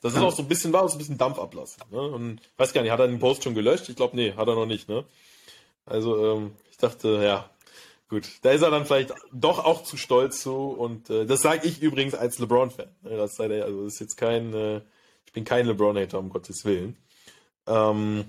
[0.03, 1.77] Das ist auch so ein bisschen, war so ein bisschen Dampfablass.
[1.93, 2.01] Ne?
[2.01, 3.89] Und weiß gar nicht, hat er den Post schon gelöscht?
[3.89, 5.05] Ich glaube, nee, hat er noch nicht, ne?
[5.87, 7.49] Also, ähm, ich dachte, ja,
[8.11, 8.29] gut.
[8.43, 10.55] Da ist er dann vielleicht doch auch zu stolz zu.
[10.55, 12.89] Und äh, das sage ich übrigens als LeBron-Fan.
[13.03, 13.17] Ne?
[13.17, 14.81] Das also das ist jetzt kein, äh,
[15.25, 16.97] ich bin kein LeBron-Hater, um Gottes Willen.
[17.67, 18.25] Ähm,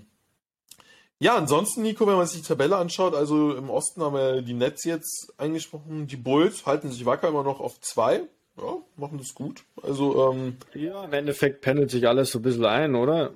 [1.19, 4.53] ja, ansonsten, Nico, wenn man sich die Tabelle anschaut, also im Osten haben wir die
[4.53, 6.07] Nets jetzt angesprochen.
[6.07, 8.21] Die Bulls halten sich wacker immer noch auf zwei.
[8.57, 9.63] Ja, machen das gut.
[9.81, 13.33] Also, ähm, Ja, im Endeffekt pendelt sich alles so ein bisschen ein, oder?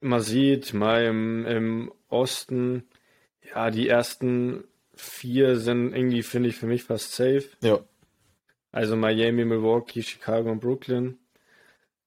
[0.00, 2.84] Man sieht mal im, im Osten,
[3.54, 4.64] ja, die ersten
[4.96, 7.44] vier sind irgendwie, finde ich, für mich fast safe.
[7.60, 7.80] Ja.
[8.72, 11.18] Also Miami, Milwaukee, Chicago und Brooklyn.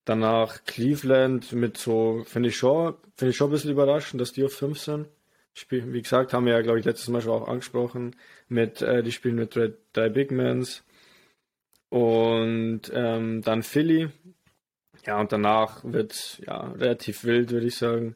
[0.06, 4.43] Danach Cleveland mit so, finde ich schon, finde ich schon ein bisschen überraschend, dass die
[4.43, 5.08] auf 5 sind.
[5.54, 8.15] Spiel, wie gesagt, haben wir ja, glaube ich, letztes Mal schon auch angesprochen,
[8.47, 10.84] mit, äh, die spielen mit drei, drei Big Mans.
[11.89, 14.10] Und ähm, dann Philly.
[15.06, 18.15] Ja, und danach wird ja relativ wild, würde ich sagen.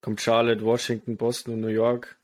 [0.00, 2.18] Kommt Charlotte, Washington, Boston und New York.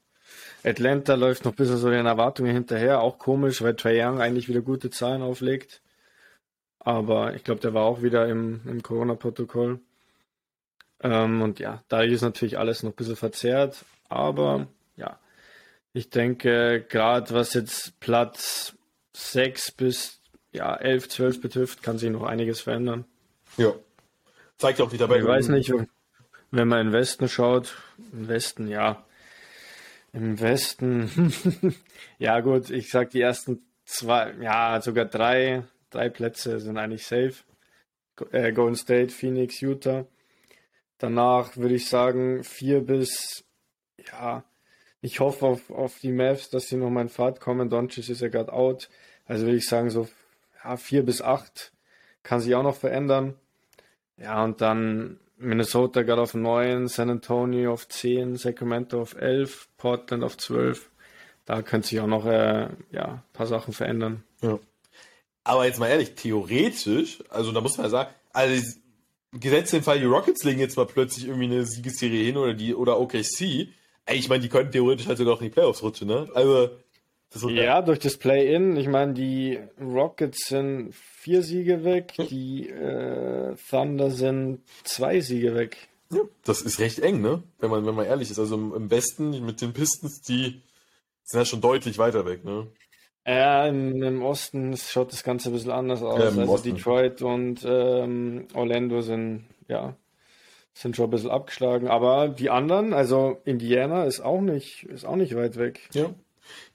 [0.64, 3.03] Atlanta läuft noch ein bisschen so den Erwartungen hinterher.
[3.03, 5.83] Auch komisch, weil Trae Young eigentlich wieder gute Zahlen auflegt.
[6.79, 9.81] Aber ich glaube, der war auch wieder im, im Corona-Protokoll.
[11.03, 13.85] Ähm, und ja, da ist natürlich alles noch ein bisschen verzerrt.
[14.09, 15.18] Aber ja,
[15.92, 18.74] ich denke, gerade was jetzt Platz
[19.12, 20.20] 6 bis
[20.53, 23.05] ja, 11, 12 betrifft, kann sich noch einiges verändern.
[23.57, 23.72] Ja.
[24.57, 25.20] Zeigt auch die Tabelle.
[25.20, 25.72] Ich weiß nicht,
[26.50, 27.74] wenn man in den Westen schaut,
[28.12, 29.05] im Westen, ja.
[30.14, 31.11] Im Westen,
[32.18, 37.35] ja gut, ich sag die ersten zwei, ja, sogar drei drei Plätze sind eigentlich safe.
[38.33, 40.07] Äh, Golden State, Phoenix, Utah.
[40.98, 43.44] Danach würde ich sagen vier bis,
[44.11, 44.44] ja,
[45.00, 47.70] ich hoffe auf, auf die Mavs, dass sie noch mal in Fahrt kommen.
[47.70, 48.88] Doncic ist ja gerade out.
[49.27, 50.09] Also würde ich sagen so
[50.62, 51.72] ja, vier bis acht
[52.22, 53.35] kann sich auch noch verändern.
[54.16, 60.25] Ja, und dann Minnesota gerade auf 9, San Antonio auf 10, Sacramento auf 11, Portland
[60.25, 60.90] auf 12.
[61.44, 64.23] Da könnte sich auch noch äh, ja, ein paar Sachen verändern.
[64.40, 64.59] Ja.
[65.42, 68.66] Aber jetzt mal ehrlich, theoretisch, also da muss man ja sagen, also
[69.33, 72.75] gesetzt den Fall, die Rockets legen jetzt mal plötzlich irgendwie eine Siegesserie hin oder die
[72.75, 73.68] oder OKC,
[74.11, 76.29] ich meine, die könnten theoretisch halt sogar auch in die Playoffs rutschen, ne?
[76.35, 76.70] Also
[77.49, 78.77] ja, durch das Play-In.
[78.77, 82.27] Ich meine, die Rockets sind vier Siege weg, hm.
[82.29, 85.77] die äh, Thunder sind zwei Siege weg.
[86.12, 87.42] Ja, das ist recht eng, ne?
[87.59, 88.38] Wenn man, wenn man ehrlich ist.
[88.38, 90.62] Also im, im Westen mit den Pistons, die
[91.25, 92.66] sind ja schon deutlich weiter weg, ne?
[93.27, 96.18] Ja, im, im, Osten schaut das Ganze ein bisschen anders aus.
[96.18, 96.75] Ja, also Osten.
[96.75, 99.97] Detroit und ähm, Orlando sind, ja,
[100.75, 101.88] sind schon ein bisschen abgeschlagen.
[101.88, 105.88] Aber die anderen, also Indiana ist auch nicht, ist auch nicht weit weg.
[105.94, 106.11] Ja.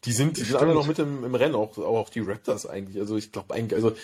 [0.05, 2.99] Die sind, die sind alle noch mit im, im Rennen, auch, auch die Raptors eigentlich.
[2.99, 3.95] Also ich glaube eigentlich, also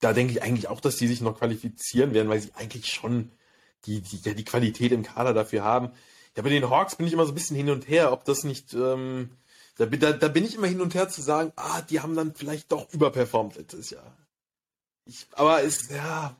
[0.00, 3.30] da denke ich eigentlich auch, dass die sich noch qualifizieren werden, weil sie eigentlich schon
[3.86, 5.90] die, die, ja, die Qualität im Kader dafür haben.
[6.36, 8.44] Ja, bei den Hawks bin ich immer so ein bisschen hin und her, ob das
[8.44, 9.30] nicht, ähm,
[9.76, 12.34] da, da, da bin ich immer hin und her zu sagen, ah, die haben dann
[12.34, 14.16] vielleicht doch überperformt letztes Jahr.
[15.04, 16.36] Ich, aber ist, ja.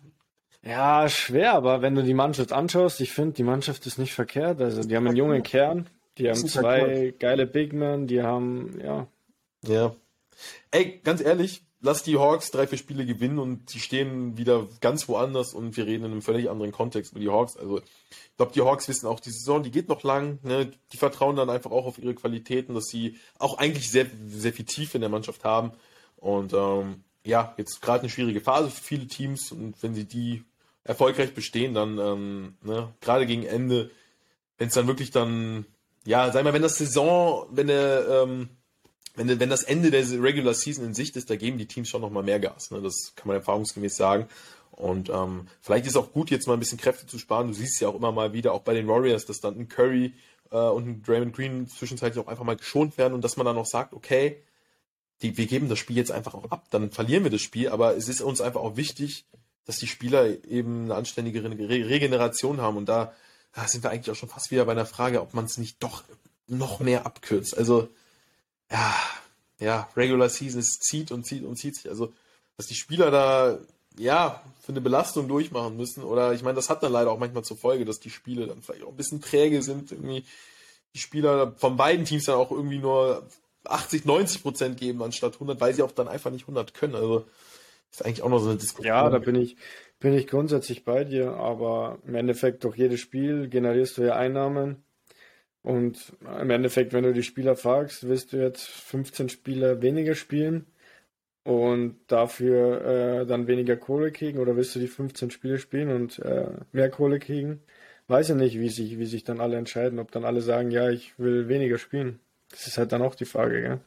[0.62, 4.60] Ja, schwer, aber wenn du die Mannschaft anschaust, ich finde, die Mannschaft ist nicht verkehrt.
[4.60, 5.88] Also, die haben einen jungen Kern,
[6.20, 9.06] die haben zwei geile Big Men, die haben, ja.
[9.66, 9.94] Ja.
[10.70, 15.08] Ey, ganz ehrlich, lass die Hawks drei, vier Spiele gewinnen und die stehen wieder ganz
[15.08, 17.56] woanders und wir reden in einem völlig anderen Kontext über die Hawks.
[17.56, 20.38] Also ich glaube, die Hawks wissen auch, die Saison, die geht noch lang.
[20.42, 20.70] Ne?
[20.92, 24.64] Die vertrauen dann einfach auch auf ihre Qualitäten, dass sie auch eigentlich sehr, sehr viel
[24.64, 25.72] Tiefe in der Mannschaft haben.
[26.16, 30.44] Und ähm, ja, jetzt gerade eine schwierige Phase für viele Teams und wenn sie die
[30.84, 33.90] erfolgreich bestehen, dann ähm, ne, gerade gegen Ende,
[34.58, 35.66] wenn es dann wirklich dann,
[36.04, 38.48] ja, sag mal, wenn das Saison, wenn der ähm,
[39.16, 42.00] wenn, wenn das Ende der Regular Season in Sicht ist, da geben die Teams schon
[42.00, 42.70] nochmal mehr Gas.
[42.70, 42.80] Ne?
[42.80, 44.26] Das kann man erfahrungsgemäß sagen.
[44.70, 47.48] Und ähm, vielleicht ist es auch gut, jetzt mal ein bisschen Kräfte zu sparen.
[47.48, 50.14] Du siehst ja auch immer mal wieder, auch bei den Warriors, dass dann ein Curry
[50.50, 53.58] äh, und ein Draymond Green zwischenzeitlich auch einfach mal geschont werden und dass man dann
[53.58, 54.42] auch sagt, okay,
[55.22, 57.94] die, wir geben das Spiel jetzt einfach auch ab, dann verlieren wir das Spiel, aber
[57.96, 59.26] es ist uns einfach auch wichtig,
[59.66, 63.12] dass die Spieler eben eine anständige Re Regeneration haben und da,
[63.52, 65.82] da sind wir eigentlich auch schon fast wieder bei einer Frage, ob man es nicht
[65.82, 66.04] doch
[66.46, 67.56] noch mehr abkürzt.
[67.56, 67.88] Also
[68.70, 68.94] ja,
[69.58, 71.88] ja, Regular Season, es zieht und zieht und zieht sich.
[71.88, 72.12] Also,
[72.56, 73.58] dass die Spieler da,
[73.98, 76.02] ja, für eine Belastung durchmachen müssen.
[76.02, 78.62] Oder ich meine, das hat dann leider auch manchmal zur Folge, dass die Spiele dann
[78.62, 79.92] vielleicht auch ein bisschen träge sind.
[79.92, 80.24] Irgendwie
[80.94, 83.26] die Spieler von beiden Teams dann auch irgendwie nur
[83.64, 86.94] 80, 90 Prozent geben anstatt 100, weil sie auch dann einfach nicht 100 können.
[86.94, 87.26] Also,
[87.90, 88.86] ist eigentlich auch noch so eine Diskussion.
[88.86, 89.56] Ja, da bin ich,
[90.00, 94.82] bin ich grundsätzlich bei dir, aber im Endeffekt durch jedes Spiel generierst du ja Einnahmen.
[95.62, 100.64] Und im Endeffekt, wenn du die Spieler fragst, wirst du jetzt 15 Spieler weniger spielen
[101.44, 106.18] und dafür äh, dann weniger Kohle kriegen oder willst du die 15 Spiele spielen und
[106.20, 107.60] äh, mehr Kohle kriegen?
[108.08, 110.88] Weiß ja nicht, wie sich, wie sich dann alle entscheiden, ob dann alle sagen, ja,
[110.88, 112.20] ich will weniger spielen.
[112.50, 113.80] Das ist halt dann auch die Frage, gell?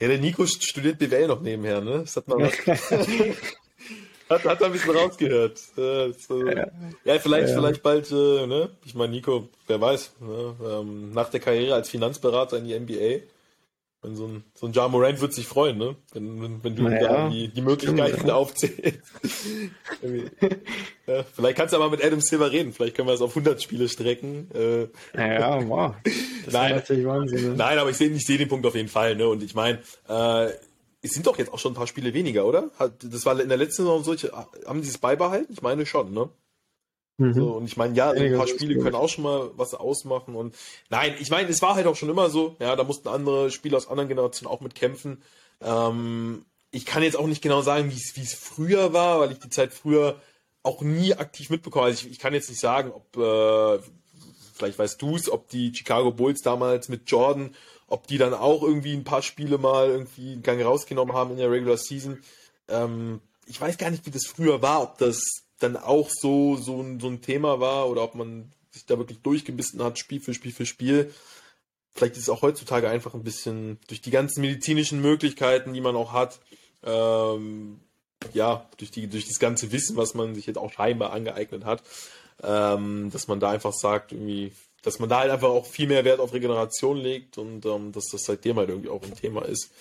[0.00, 2.00] Ja, der Nico studiert BWL noch nebenher, ne?
[2.00, 2.52] Das hat man was.
[4.28, 5.58] Hat, hat er ein bisschen rausgehört.
[5.76, 6.46] Äh, so.
[6.46, 6.66] ja.
[7.04, 7.18] ja.
[7.18, 7.54] vielleicht, ja.
[7.54, 8.70] vielleicht bald, äh, ne?
[8.84, 10.54] Ich meine, Nico, wer weiß, ne?
[10.64, 13.24] ähm, nach der Karriere als Finanzberater in die NBA.
[14.00, 15.96] Wenn so ein, so ein Ja Morant wird sich freuen, ne?
[16.12, 19.00] Wenn, wenn, wenn du naja, da die, die Möglichkeiten aufzählst.
[21.06, 22.72] ja, vielleicht kannst du aber mit Adam Silver reden.
[22.72, 24.50] Vielleicht können wir es auf 100 Spiele strecken.
[24.54, 24.86] Äh,
[25.16, 25.96] ja, wow.
[26.44, 27.50] Das nein, natürlich Wahnsinn.
[27.50, 27.56] Ne?
[27.56, 29.28] Nein, aber ich sehe ich seh den Punkt auf jeden Fall, ne?
[29.28, 30.48] Und ich meine, äh,
[31.08, 32.70] es sind doch jetzt auch schon ein paar Spiele weniger, oder?
[33.02, 34.14] Das war in der letzten Saison so,
[34.66, 35.52] haben die es beibehalten?
[35.52, 36.28] Ich meine schon, ne?
[37.18, 37.34] Mhm.
[37.34, 40.36] So, und ich meine, ja, ein paar Spiele können auch schon mal was ausmachen.
[40.36, 40.54] Und
[40.88, 43.76] nein, ich meine, es war halt auch schon immer so, ja, da mussten andere Spieler
[43.76, 45.22] aus anderen Generationen auch mitkämpfen.
[45.60, 49.50] Ähm, ich kann jetzt auch nicht genau sagen, wie es früher war, weil ich die
[49.50, 50.20] Zeit früher
[50.62, 51.86] auch nie aktiv mitbekomme.
[51.86, 53.82] Also ich, ich kann jetzt nicht sagen, ob, äh,
[54.54, 57.54] vielleicht weißt du es, ob die Chicago Bulls damals mit Jordan
[57.88, 61.38] ob die dann auch irgendwie ein paar Spiele mal irgendwie einen Gang rausgenommen haben in
[61.38, 62.22] der Regular Season.
[62.68, 65.20] Ähm, ich weiß gar nicht, wie das früher war, ob das
[65.58, 69.20] dann auch so, so, ein, so ein Thema war oder ob man sich da wirklich
[69.20, 71.12] durchgebissen hat, Spiel für Spiel für Spiel.
[71.94, 75.96] Vielleicht ist es auch heutzutage einfach ein bisschen durch die ganzen medizinischen Möglichkeiten, die man
[75.96, 76.38] auch hat,
[76.84, 77.80] ähm,
[78.34, 81.82] ja, durch, die, durch das ganze Wissen, was man sich jetzt auch scheinbar angeeignet hat,
[82.42, 86.04] ähm, dass man da einfach sagt, irgendwie, dass man da halt einfach auch viel mehr
[86.04, 89.72] Wert auf Regeneration legt und ähm, dass das seitdem halt irgendwie auch ein Thema ist.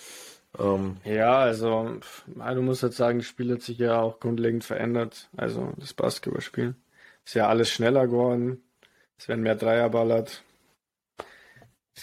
[0.57, 1.99] Ähm, ja, also
[2.35, 5.29] du musst jetzt sagen, das Spiel hat sich ja auch grundlegend verändert.
[5.37, 6.75] Also das Basketballspielen
[7.25, 8.63] ist ja alles schneller geworden.
[9.17, 10.43] Es werden mehr Dreier ballert.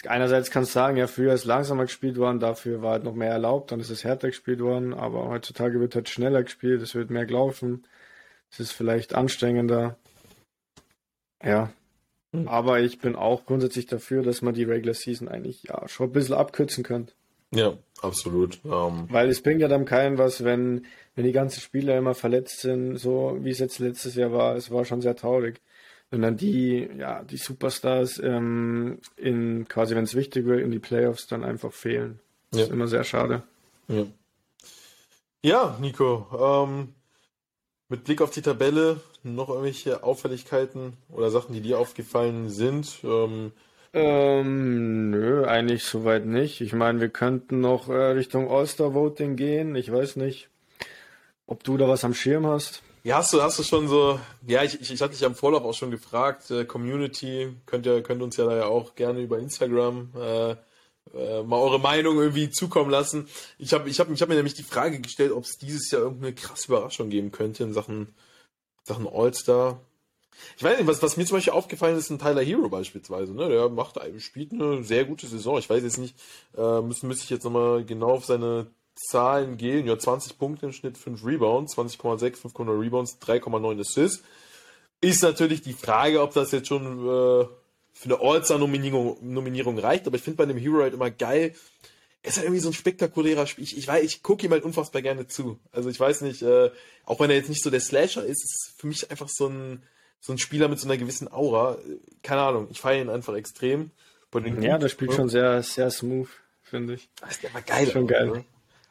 [0.07, 3.31] Einerseits kannst du sagen, ja, früher ist langsamer gespielt worden, dafür war halt noch mehr
[3.31, 7.09] erlaubt, dann ist es härter gespielt worden, aber heutzutage wird halt schneller gespielt, es wird
[7.09, 7.87] mehr gelaufen,
[8.51, 9.97] es ist vielleicht anstrengender.
[11.41, 11.71] Ja,
[12.41, 12.47] hm.
[12.47, 16.13] Aber ich bin auch grundsätzlich dafür, dass man die Regular Season eigentlich ja schon ein
[16.13, 17.13] bisschen abkürzen könnte.
[17.51, 18.59] Ja, absolut.
[18.63, 18.71] Um...
[18.73, 22.61] Ähm, Weil es bringt ja dann keinen was, wenn, wenn die ganzen Spieler immer verletzt
[22.61, 24.55] sind, so wie es jetzt letztes Jahr war.
[24.55, 25.61] Es war schon sehr traurig.
[26.11, 30.79] Wenn dann die, ja, die Superstars ähm, in quasi, wenn es wichtig wird, in die
[30.79, 32.19] Playoffs dann einfach fehlen.
[32.51, 32.65] Das ja.
[32.67, 33.43] ist immer sehr schade.
[33.87, 34.05] Ja,
[35.41, 36.93] ja Nico, ähm,
[37.89, 42.99] mit Blick auf die Tabelle noch irgendwelche Auffälligkeiten oder Sachen, die dir aufgefallen sind?
[43.03, 43.51] Ähm,
[43.93, 46.61] ähm, nö, eigentlich soweit nicht.
[46.61, 49.75] Ich meine, wir könnten noch äh, Richtung All-Star-Voting gehen.
[49.75, 50.49] Ich weiß nicht,
[51.47, 52.81] ob du da was am Schirm hast.
[53.03, 55.63] Ja, hast du, hast du schon so, ja, ich, ich, ich hatte dich am Vorlauf
[55.63, 59.37] auch schon gefragt, äh, Community, könnt ihr, könnt uns ja da ja auch gerne über
[59.37, 60.55] Instagram äh,
[61.13, 63.27] äh, mal eure Meinung irgendwie zukommen lassen.
[63.57, 66.01] Ich habe ich hab, ich hab mir nämlich die Frage gestellt, ob es dieses Jahr
[66.01, 68.13] irgendeine krasse Überraschung geben könnte in Sachen,
[68.83, 69.79] Sachen All-Star.
[70.57, 73.33] Ich weiß nicht, was, was mir zum Beispiel aufgefallen ist, ein Tyler Hero beispielsweise.
[73.33, 73.47] Ne?
[73.47, 75.57] Der macht, spielt eine sehr gute Saison.
[75.59, 76.15] Ich weiß jetzt nicht,
[76.57, 79.87] äh, müsste, müsste ich jetzt nochmal genau auf seine Zahlen gehen.
[79.87, 84.23] Ja, 20 Punkte im Schnitt, 5 Rebounds, 20,6, 5,0 Rebounds, 3,9 Assists.
[85.01, 87.45] Ist natürlich die Frage, ob das jetzt schon äh,
[87.95, 91.55] für eine All-Star-Nominierung Nominierung reicht, aber ich finde bei dem Hero halt immer geil,
[92.21, 93.63] er ist halt irgendwie so ein spektakulärer Spiel.
[93.63, 95.59] Ich, ich weiß, ich gucke ihm halt unfassbar gerne zu.
[95.71, 96.71] Also ich weiß nicht, äh,
[97.05, 99.83] auch wenn er jetzt nicht so der Slasher ist, ist für mich einfach so ein,
[100.19, 101.77] so ein Spieler mit so einer gewissen Aura.
[102.23, 103.91] Keine Ahnung, ich feiere ihn einfach extrem.
[104.33, 106.27] ja, der spielt schon sehr, sehr smooth,
[106.63, 107.09] finde ich.
[107.21, 107.91] Das ist aber geil.
[107.91, 108.25] Schon geil.
[108.27, 108.45] Ne?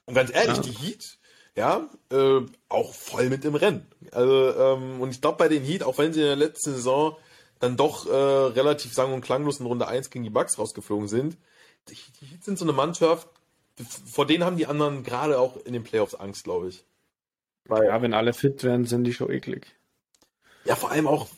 [0.07, 0.63] Und ganz ehrlich, ja.
[0.63, 1.19] die Heat,
[1.57, 3.87] ja, äh, auch voll mit im Rennen.
[4.13, 7.17] Also, ähm, und ich glaube bei den Heat, auch wenn sie in der letzten Saison
[7.61, 11.37] dann doch äh, relativ sang- und klanglos in Runde 1 gegen die Bucks rausgeflogen sind.
[11.89, 13.29] Die, die Heat sind so eine Mannschaft,
[14.07, 16.85] vor denen haben die anderen gerade auch in den Playoffs Angst, glaube ich.
[17.67, 19.67] Weil, ja, wenn alle fit werden, sind die schon eklig.
[20.65, 21.29] Ja, vor allem auch,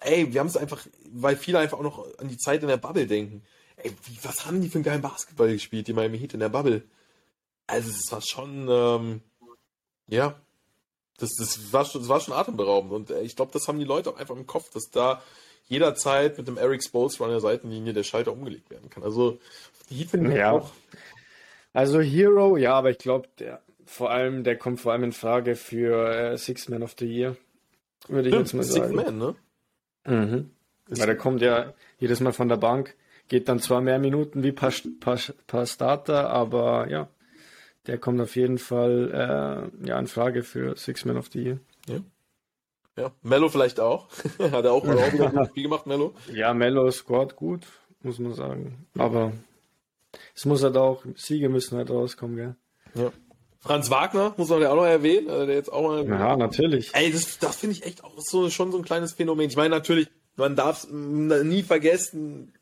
[0.00, 2.78] ey, wir haben es einfach, weil viele einfach auch noch an die Zeit in der
[2.78, 3.42] Bubble denken.
[3.76, 6.48] Ey, wie, was haben die für einen geilen Basketball gespielt, die Miami Heat in der
[6.48, 6.82] Bubble?
[7.66, 9.20] Also, es war schon, ähm,
[10.08, 10.34] ja,
[11.18, 12.92] das, das, war schon, das war schon atemberaubend.
[12.92, 15.22] Und äh, ich glaube, das haben die Leute auch einfach im Kopf, dass da
[15.68, 19.02] jederzeit mit dem Eric Spoelstra an der Seitenlinie der Schalter umgelegt werden kann.
[19.02, 19.38] Also
[19.90, 20.52] die finde ich ja.
[20.52, 20.72] auch.
[21.72, 25.56] Also Hero, ja, aber ich glaube, der vor allem, der kommt vor allem in Frage
[25.56, 27.36] für äh, Six Man of the Year.
[28.06, 28.94] Würde ich Stimmt, jetzt mal Six sagen.
[28.94, 29.34] Man, ne?
[30.04, 30.50] Mhm.
[30.88, 32.94] Weil der kommt ja jedes Mal von der Bank,
[33.28, 37.08] geht dann zwar mehr Minuten wie paar, paar, paar Starter, aber ja,
[37.86, 41.58] der kommt auf jeden Fall äh, ja, in Frage für Six Man of the Year.
[41.88, 42.00] Ja.
[43.22, 44.08] Mello vielleicht auch.
[44.38, 46.14] Hat er auch mal auch wieder ein gutes Spiel gemacht, Mello.
[46.32, 47.66] Ja, Mello scored gut,
[48.02, 48.86] muss man sagen.
[48.96, 49.32] Aber
[50.34, 52.56] es muss halt auch, Siege müssen halt rauskommen, gell?
[52.94, 53.12] Ja.
[53.60, 56.06] Franz Wagner muss man ja auch noch erwähnen, also der jetzt auch mal.
[56.06, 56.94] Ja, natürlich.
[56.94, 59.48] Ey, das, das finde ich echt auch so, schon so ein kleines Phänomen.
[59.48, 62.54] Ich meine, natürlich, man darf es nie vergessen,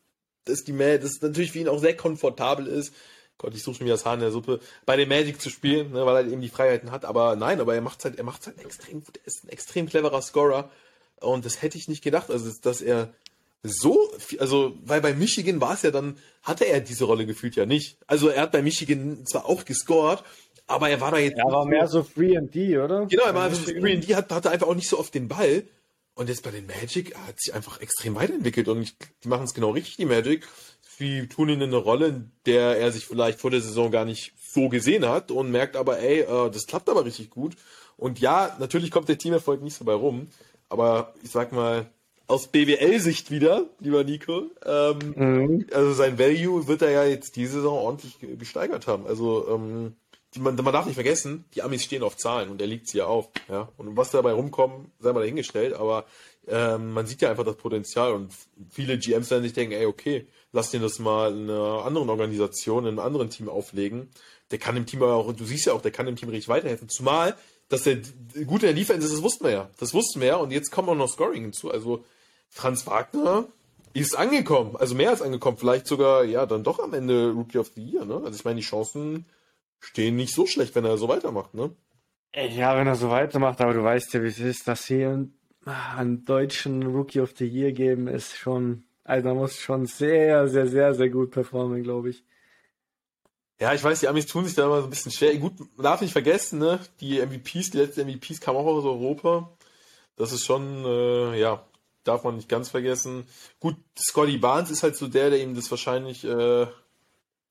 [0.47, 2.95] dass die Ma- dass natürlich für ihn auch sehr komfortabel ist.
[3.39, 5.93] Gott, ich suche schon wieder das Haar in der Suppe, bei den Magic zu spielen,
[5.93, 7.05] ne, weil er eben die Freiheiten hat.
[7.05, 9.19] Aber nein, aber er macht halt, er macht halt extrem gut.
[9.19, 10.71] Er ist ein extrem cleverer Scorer.
[11.21, 12.31] Und das hätte ich nicht gedacht.
[12.31, 13.11] Also, dass er
[13.63, 17.57] so, viel- also, weil bei Michigan war es ja dann, hatte er diese Rolle gefühlt
[17.57, 17.99] ja nicht.
[18.07, 20.23] Also, er hat bei Michigan zwar auch gescored,
[20.67, 23.07] aber er war da jetzt Er war mehr so Free and D, oder?
[23.07, 25.15] Genau, er war einfach so Free and D, hat, hatte einfach auch nicht so oft
[25.15, 25.65] den Ball.
[26.15, 29.53] Und jetzt bei den Magic er hat sich einfach extrem weiterentwickelt und die machen es
[29.53, 30.47] genau richtig, die Magic.
[30.99, 34.05] Sie tun ihn in eine Rolle, in der er sich vielleicht vor der Saison gar
[34.05, 37.55] nicht so gesehen hat und merkt aber, ey, äh, das klappt aber richtig gut.
[37.97, 40.29] Und ja, natürlich kommt der Teamerfolg nicht so bei rum,
[40.69, 41.87] aber ich sag mal,
[42.29, 45.67] aus BWL-Sicht wieder, lieber Nico, ähm, Mhm.
[45.73, 49.07] also sein Value wird er ja jetzt diese Saison ordentlich ge- gesteigert haben.
[49.07, 49.95] Also ähm,
[50.35, 52.99] die, man, man darf nicht vergessen, die Amis stehen auf Zahlen und er liegt sie
[52.99, 53.29] ja auf.
[53.49, 53.69] Ja?
[53.77, 56.05] Und was dabei rumkommt, sei mal dahingestellt, aber
[56.49, 58.33] ähm, man sieht ja einfach das Potenzial und
[58.71, 62.85] viele GMs werden sich denken, ey, okay, lass den das mal in einer anderen Organisation,
[62.85, 64.09] in einem anderen Team auflegen.
[64.51, 66.49] Der kann dem Team aber auch, du siehst ja auch, der kann dem Team richtig
[66.49, 66.89] weiterhelfen.
[66.89, 67.37] Zumal,
[67.69, 67.99] dass der
[68.47, 69.71] gut in der Defense ist, das wussten wir ja.
[69.79, 71.71] Das wussten wir ja und jetzt kommt auch noch Scoring hinzu.
[71.71, 72.05] Also
[72.49, 73.47] Franz Wagner
[73.93, 77.73] ist angekommen, also mehr als angekommen, vielleicht sogar, ja, dann doch am Ende Rookie of
[77.75, 78.17] the Year, ne?
[78.25, 79.27] Also ich meine, die Chancen
[79.79, 81.71] stehen nicht so schlecht, wenn er so weitermacht, ne?
[82.35, 86.25] Ja, wenn er so weitermacht, aber du weißt ja, wie es ist, dass einen, einen
[86.25, 90.95] deutschen Rookie of the Year geben, ist schon, also er muss schon sehr, sehr, sehr,
[90.95, 92.25] sehr gut performen, glaube ich.
[93.59, 95.35] Ja, ich weiß, die Amis tun sich da immer so ein bisschen schwer.
[95.39, 96.79] Gut, man darf nicht vergessen, ne?
[97.01, 99.51] Die MVPs, die letzten MVPs kamen auch aus Europa.
[100.17, 101.65] Das ist schon, äh, ja,
[102.05, 103.27] darf man nicht ganz vergessen.
[103.59, 106.67] Gut, Scotty Barnes ist halt so der, der ihm das wahrscheinlich, äh,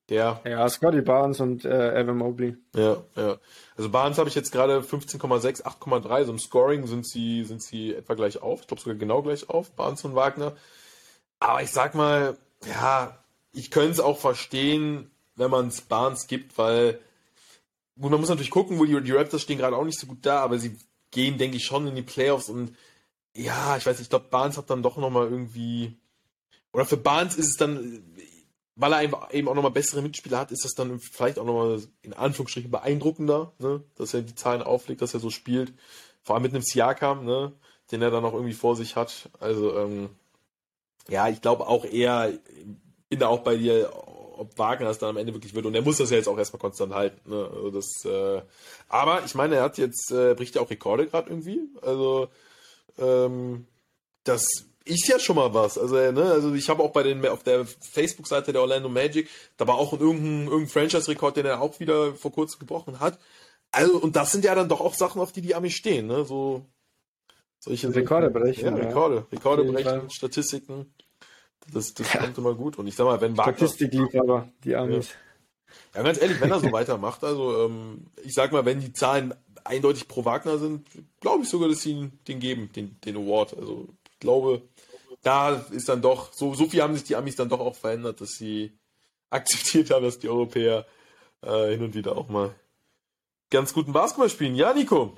[0.08, 2.56] der, Ja, Scotty Barnes und äh, Evan Mobley.
[2.76, 3.38] ja, ja.
[3.76, 6.24] Also Barnes habe ich jetzt gerade 15,6, 8,3.
[6.24, 8.60] So im Scoring sind sie, sind sie etwa gleich auf.
[8.60, 10.54] Ich glaube sogar genau gleich auf, Barnes und Wagner.
[11.38, 13.18] Aber ich sag mal, ja,
[13.52, 17.00] ich könnte es auch verstehen, wenn man es Barnes gibt, weil
[18.00, 20.18] gut, man muss natürlich gucken, wo die, die Raptors stehen gerade auch nicht so gut
[20.22, 20.78] da, aber sie
[21.10, 22.74] gehen, denke ich, schon in die Playoffs und
[23.34, 25.96] ja, ich weiß nicht, ich glaube, Barnes hat dann doch nochmal irgendwie
[26.76, 28.02] oder für Barnes ist es dann,
[28.74, 32.12] weil er eben auch nochmal bessere Mitspieler hat, ist das dann vielleicht auch nochmal in
[32.12, 33.82] Anführungsstrichen beeindruckender, ne?
[33.96, 35.72] dass er die Zahlen auflegt, dass er so spielt.
[36.22, 37.54] Vor allem mit einem Siakam, ne?
[37.90, 39.30] den er dann auch irgendwie vor sich hat.
[39.40, 40.10] Also, ähm,
[41.08, 42.32] ja, ich glaube auch eher,
[43.08, 43.90] bin da auch bei dir,
[44.38, 45.66] ob Wagner das dann am Ende wirklich wird.
[45.66, 47.30] Und er muss das ja jetzt auch erstmal konstant halten.
[47.30, 47.50] Ne?
[47.54, 48.42] Also das, äh,
[48.88, 51.60] aber ich meine, er hat jetzt, äh, bricht ja auch Rekorde gerade irgendwie.
[51.82, 52.28] Also,
[52.98, 53.66] ähm,
[54.24, 54.48] das
[54.84, 55.78] ist ja schon mal was.
[55.78, 59.66] Also, ne, also ich habe auch bei den auf der Facebook-Seite der Orlando Magic, da
[59.66, 63.18] war auch irgendein, irgendein Franchise-Rekord, den er auch wieder vor kurzem gebrochen hat.
[63.72, 66.24] Also, und das sind ja dann doch auch Sachen, auf die die Amis stehen, ne?
[66.24, 66.64] So
[67.58, 68.86] solche Rekorde brechen, Ja, ja.
[68.88, 69.26] Rekorde.
[69.32, 70.10] Rekorde brechen, Fall.
[70.10, 70.92] Statistiken.
[71.72, 72.20] Das, das Ja.
[72.20, 72.78] kommt immer gut.
[72.78, 75.10] Und ich sag mal, wenn Wagner, Statistikliebhaber, die Amis.
[75.94, 79.34] ja, ganz ehrlich, wenn er so weitermacht, also ähm, ich sag mal, wenn die Zahlen
[79.64, 80.86] eindeutig pro Wagner sind,
[81.20, 83.56] glaube ich sogar, dass sie ihn den geben, den, den Award.
[83.58, 84.62] Also ich glaube,
[85.22, 88.20] da ist dann doch, so, so viel haben sich die Amis dann doch auch verändert,
[88.20, 88.72] dass sie
[89.30, 90.86] akzeptiert haben, dass die Europäer
[91.42, 92.54] äh, hin und wieder auch mal
[93.50, 94.54] ganz guten Basketball spielen.
[94.54, 95.14] Ja, Nico,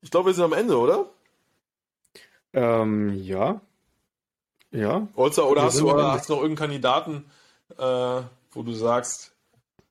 [0.00, 1.10] ich glaube, wir sind am Ende, oder?
[2.54, 3.60] Ähm, ja.
[4.70, 5.06] Ja.
[5.14, 7.24] Oder, oder hast du oder hast du noch irgendeinen Kandidaten,
[7.78, 9.32] äh, wo du sagst,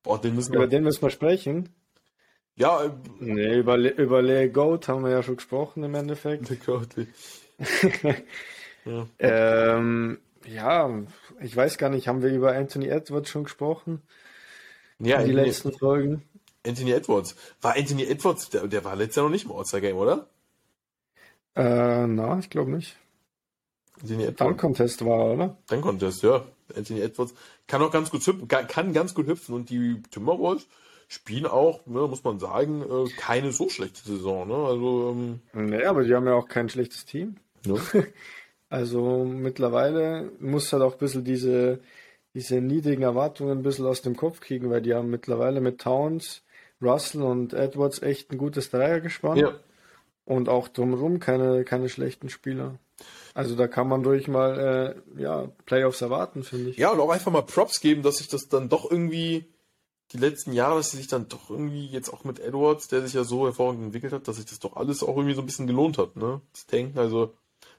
[0.03, 0.67] boah, den müssen Über wir.
[0.67, 1.69] den müssen wir sprechen.
[2.55, 6.49] Ja, äh, Nee, über, Le- über Le Goat haben wir ja schon gesprochen im Endeffekt.
[6.49, 7.01] Dakota.
[8.85, 9.07] ja.
[9.19, 10.89] Ähm, ja,
[11.41, 14.01] ich weiß gar nicht, haben wir über Anthony Edwards schon gesprochen?
[14.99, 16.23] ja, in die letzten Folgen?
[16.65, 17.35] Anthony Edwards.
[17.61, 20.27] War Anthony Edwards, der, der war letztes Jahr noch nicht im All-Star-Game, oder?
[21.55, 22.97] Äh, na, ich glaube nicht.
[24.01, 24.61] Anthony Dunk Edwards.
[24.61, 25.57] Contest war, oder?
[25.67, 26.43] Dann Contest, ja.
[26.75, 27.33] Anthony Edwards
[27.67, 30.67] kann auch ganz gut hüpfen, kann, ganz gut hüpfen und die Timberwolves
[31.07, 34.55] spielen auch, ne, muss man sagen, äh, keine so schlechte Saison, ne?
[34.55, 37.35] Also, ähm, Nee, aber die haben ja auch kein schlechtes Team.
[37.65, 37.79] ne?
[38.69, 41.79] Also mittlerweile muss halt auch ein bisschen diese,
[42.33, 46.41] diese niedrigen Erwartungen ein bisschen aus dem Kopf kriegen, weil die haben mittlerweile mit Towns,
[46.81, 49.41] Russell und Edwards echt ein gutes Dreier gespannt.
[49.41, 49.53] Ja.
[50.25, 52.79] Und auch drumherum keine, keine schlechten Spieler.
[53.33, 56.77] Also da kann man durch mal äh, ja, Playoffs erwarten, finde ich.
[56.77, 59.45] Ja, und auch einfach mal Props geben, dass sich das dann doch irgendwie
[60.11, 63.13] die letzten Jahre, dass sie sich dann doch irgendwie jetzt auch mit Edwards, der sich
[63.13, 65.67] ja so hervorragend entwickelt hat, dass sich das doch alles auch irgendwie so ein bisschen
[65.67, 66.41] gelohnt hat, ne?
[66.53, 67.33] Das Tanken, also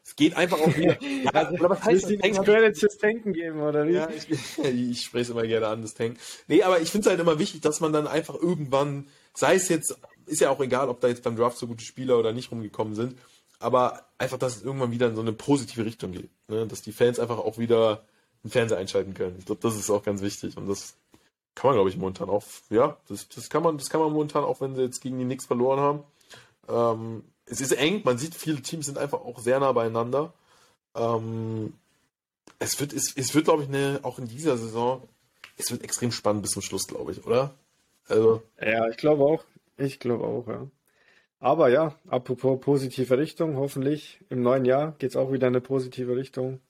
[0.05, 0.99] es geht einfach auch wieder.
[1.24, 2.18] ja, aber was heißt das?
[2.18, 2.45] Tanken?
[2.45, 3.92] Credits fürs Tanken geben, oder wie?
[3.92, 6.18] Ja, ich, ich spreche es immer gerne an, das Tanken.
[6.49, 9.68] Nee, aber ich finde es halt immer wichtig, dass man dann einfach irgendwann, sei es
[9.68, 12.50] jetzt, ist ja auch egal, ob da jetzt beim Draft so gute Spieler oder nicht
[12.50, 13.18] rumgekommen sind,
[13.58, 16.30] aber einfach, dass es irgendwann wieder in so eine positive Richtung geht.
[16.48, 16.66] Ne?
[16.66, 18.04] Dass die Fans einfach auch wieder
[18.42, 19.36] den Fernseher einschalten können.
[19.38, 20.56] Ich glaube, das ist auch ganz wichtig.
[20.56, 20.94] Und das
[21.54, 24.44] kann man, glaube ich, momentan auch, ja, das, das kann man, das kann man momentan
[24.44, 26.04] auch, wenn sie jetzt gegen die Knicks verloren haben.
[26.68, 30.32] Ähm, es ist eng, man sieht, viele Teams sind einfach auch sehr nah beieinander.
[30.94, 31.74] Ähm,
[32.58, 35.06] es wird, es, es wird, glaube ich, eine, auch in dieser Saison,
[35.56, 37.54] es wird extrem spannend bis zum Schluss, glaube ich, oder?
[38.08, 38.42] Also.
[38.60, 39.44] Ja, ich glaube auch.
[39.76, 40.68] Ich glaube auch, ja.
[41.40, 45.60] Aber ja, apropos positive Richtung, hoffentlich im neuen Jahr geht es auch wieder in eine
[45.60, 46.60] positive Richtung.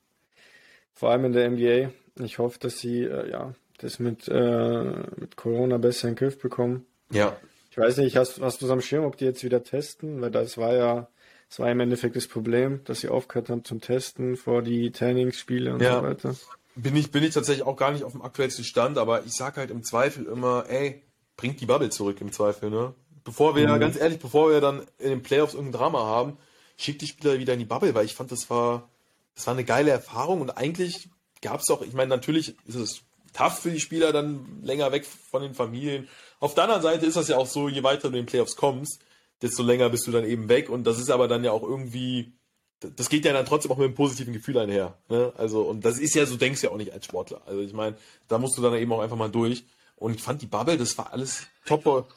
[0.95, 1.93] Vor allem in der NBA.
[2.25, 4.83] Ich hoffe, dass sie äh, ja, das mit, äh,
[5.17, 6.87] mit Corona besser in den Griff bekommen.
[7.11, 7.37] Ja.
[7.71, 10.21] Ich weiß nicht, hast, hast du es am Schirm, ob die jetzt wieder testen?
[10.21, 11.09] Weil das war ja,
[11.49, 15.75] das war im Endeffekt das Problem, dass sie aufgehört haben zum Testen vor die Trainingsspiele
[15.75, 15.99] und ja.
[16.01, 16.35] so weiter.
[16.77, 19.59] Bin ich, bin ich tatsächlich auch gar nicht auf dem aktuellsten Stand, aber ich sage
[19.59, 21.03] halt im Zweifel immer, ey,
[21.37, 22.95] bringt die Bubble zurück im Zweifel, ne?
[23.25, 23.81] Bevor wir, mhm.
[23.81, 26.37] ganz ehrlich, bevor wir dann in den Playoffs irgendein Drama haben,
[26.77, 28.91] schickt die Spieler wieder in die Bubble, weil ich fand, das war,
[29.35, 31.09] das war eine geile Erfahrung und eigentlich
[31.41, 35.07] gab es auch, ich meine, natürlich ist es tough für die Spieler dann länger weg
[35.07, 36.09] von den Familien.
[36.41, 38.57] Auf der anderen Seite ist das ja auch so, je weiter du in den Playoffs
[38.57, 39.01] kommst,
[39.43, 42.33] desto länger bist du dann eben weg und das ist aber dann ja auch irgendwie,
[42.81, 44.97] das geht ja dann trotzdem auch mit einem positiven Gefühl einher.
[45.09, 45.33] Ne?
[45.37, 47.43] Also, und das ist ja, so denkst du ja auch nicht als Sportler.
[47.47, 47.97] Also ich meine,
[48.29, 49.65] da musst du dann eben auch einfach mal durch.
[49.97, 52.09] Und ich fand die Bubble, das war alles top.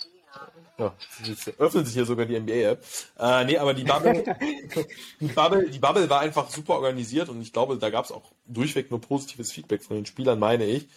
[0.80, 2.84] Ja, jetzt öffnet sich hier sogar die NBA-App.
[3.18, 4.24] Äh, nee, aber die Bubble,
[5.20, 8.32] die Bubble, die Bubble war einfach super organisiert und ich glaube, da gab es auch
[8.46, 10.88] durchweg nur positives Feedback von den Spielern, meine ich.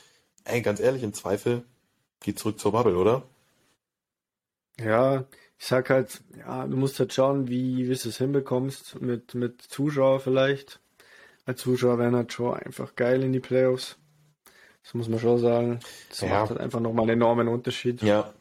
[0.45, 1.65] Ey, ganz ehrlich, im Zweifel,
[2.21, 3.23] geh zurück zur Bubble, oder?
[4.79, 5.25] Ja,
[5.59, 9.63] ich sag halt, ja, du musst halt schauen, wie, wie du es hinbekommst mit, mit
[9.63, 10.81] Zuschauer vielleicht.
[11.45, 14.00] Als Zuschauer wären halt schon einfach geil in die Playoffs.
[14.85, 15.81] Das muss man schon sagen.
[16.09, 16.29] Das ja.
[16.29, 18.03] macht halt einfach nochmal einen enormen Unterschied.
[18.03, 18.33] Ja.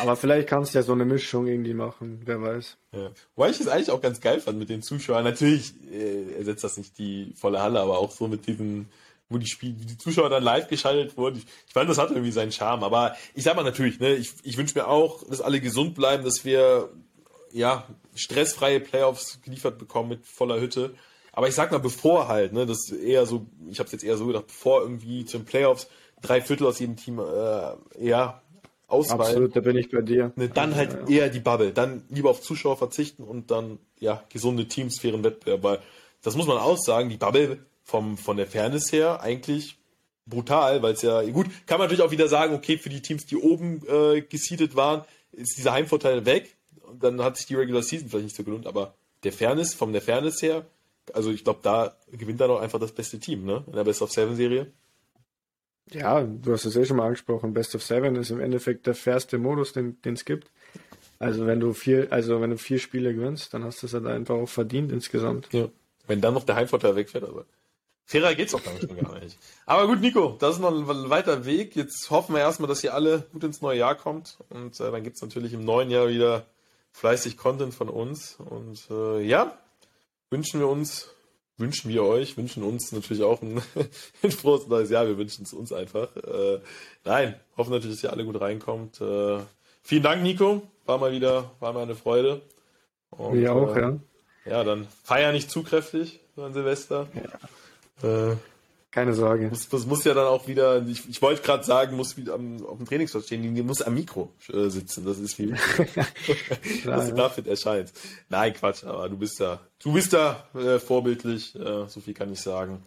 [0.00, 2.76] Aber vielleicht kannst du ja so eine Mischung irgendwie machen, wer weiß.
[2.92, 3.10] Ja.
[3.34, 5.24] Wobei ich es eigentlich auch ganz geil fand mit den Zuschauern.
[5.24, 8.88] Natürlich äh, ersetzt das nicht die volle Halle, aber auch so mit diesen
[9.32, 11.38] wo die, Spiel die Zuschauer dann live geschaltet wurden.
[11.38, 12.84] Ich, ich fand, das hat irgendwie seinen Charme.
[12.84, 16.24] Aber ich sag mal natürlich, ne, ich, ich wünsche mir auch, dass alle gesund bleiben,
[16.24, 16.90] dass wir
[17.50, 20.94] ja stressfreie Playoffs geliefert bekommen mit voller Hütte.
[21.32, 24.26] Aber ich sag mal, bevor halt, ne, das eher so, ich habe jetzt eher so
[24.26, 25.88] gedacht, bevor irgendwie zum Playoffs
[26.20, 28.42] drei Viertel aus jedem Team äh, eher
[28.86, 29.20] ausfallen.
[29.22, 30.32] Absolut, da bin ich bei dir.
[30.36, 31.22] Ne, dann halt ja, ja.
[31.22, 35.62] eher die Bubble, dann lieber auf Zuschauer verzichten und dann ja gesunde Teams, fairen Wettbewerb,
[35.62, 35.78] weil
[36.22, 39.78] das muss man aussagen, die Bubble vom, von der Fairness her eigentlich
[40.26, 43.26] brutal, weil es ja, gut, kann man natürlich auch wieder sagen, okay, für die Teams,
[43.26, 45.02] die oben äh, gesiedet waren,
[45.32, 46.56] ist dieser Heimvorteil weg.
[46.82, 49.92] Und dann hat sich die Regular Season vielleicht nicht so gelohnt, aber der Fairness, von
[49.92, 50.66] der Fairness her,
[51.12, 53.64] also ich glaube, da gewinnt dann auch einfach das beste Team, ne?
[53.66, 54.72] In der Best of Seven Serie.
[55.90, 57.52] Ja, du hast es eh schon mal angesprochen.
[57.52, 60.50] Best of Seven ist im Endeffekt der fairste Modus, den es gibt.
[61.18, 64.06] Also wenn du vier, also wenn du vier Spiele gewinnst, dann hast du es halt
[64.06, 65.48] einfach auch verdient insgesamt.
[65.52, 65.68] Ja.
[66.06, 67.44] Wenn dann noch der Heimvorteil wegfällt, aber.
[68.04, 69.38] Fairer geht's doch gar nicht.
[69.64, 71.76] Aber gut, Nico, das ist noch ein weiter Weg.
[71.76, 74.38] Jetzt hoffen wir erstmal, dass ihr alle gut ins neue Jahr kommt.
[74.48, 76.44] Und äh, dann gibt's natürlich im neuen Jahr wieder
[76.90, 78.36] fleißig Content von uns.
[78.40, 79.56] Und äh, ja,
[80.32, 81.10] wünschen wir uns,
[81.58, 83.62] wünschen wir euch, wünschen uns natürlich auch ein,
[84.22, 85.06] ein frohes neues Jahr.
[85.06, 86.16] Wir wünschen es uns einfach.
[86.16, 86.60] Äh,
[87.04, 89.00] nein, hoffen natürlich, dass ihr alle gut reinkommt.
[89.00, 89.38] Äh,
[89.82, 90.62] vielen Dank, Nico.
[90.86, 92.42] War mal wieder, war mal eine Freude.
[93.10, 93.98] Und, wir auch, äh, ja.
[94.44, 97.06] Ja, dann feier nicht zu kräftig an Silvester.
[98.02, 98.36] Ja.
[98.92, 99.48] Keine Sorge.
[99.48, 102.62] Das, das muss ja dann auch wieder, ich, ich wollte gerade sagen, muss wieder am,
[102.66, 105.06] auf dem Trainingsplatz stehen, die muss am Mikro äh, sitzen.
[105.06, 105.46] Das ist wie,
[106.84, 107.90] dass du dafür erscheint.
[108.28, 112.30] Nein, Quatsch, aber du bist da, du bist da äh, vorbildlich, äh, so viel kann
[112.30, 112.82] ich sagen.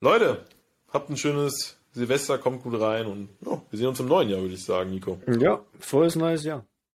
[0.00, 0.44] Leute,
[0.90, 4.40] habt ein schönes Silvester, kommt gut rein und ja, wir sehen uns im neuen Jahr,
[4.40, 5.20] würde ich sagen, Nico.
[5.38, 6.64] Ja, frohes neues Jahr.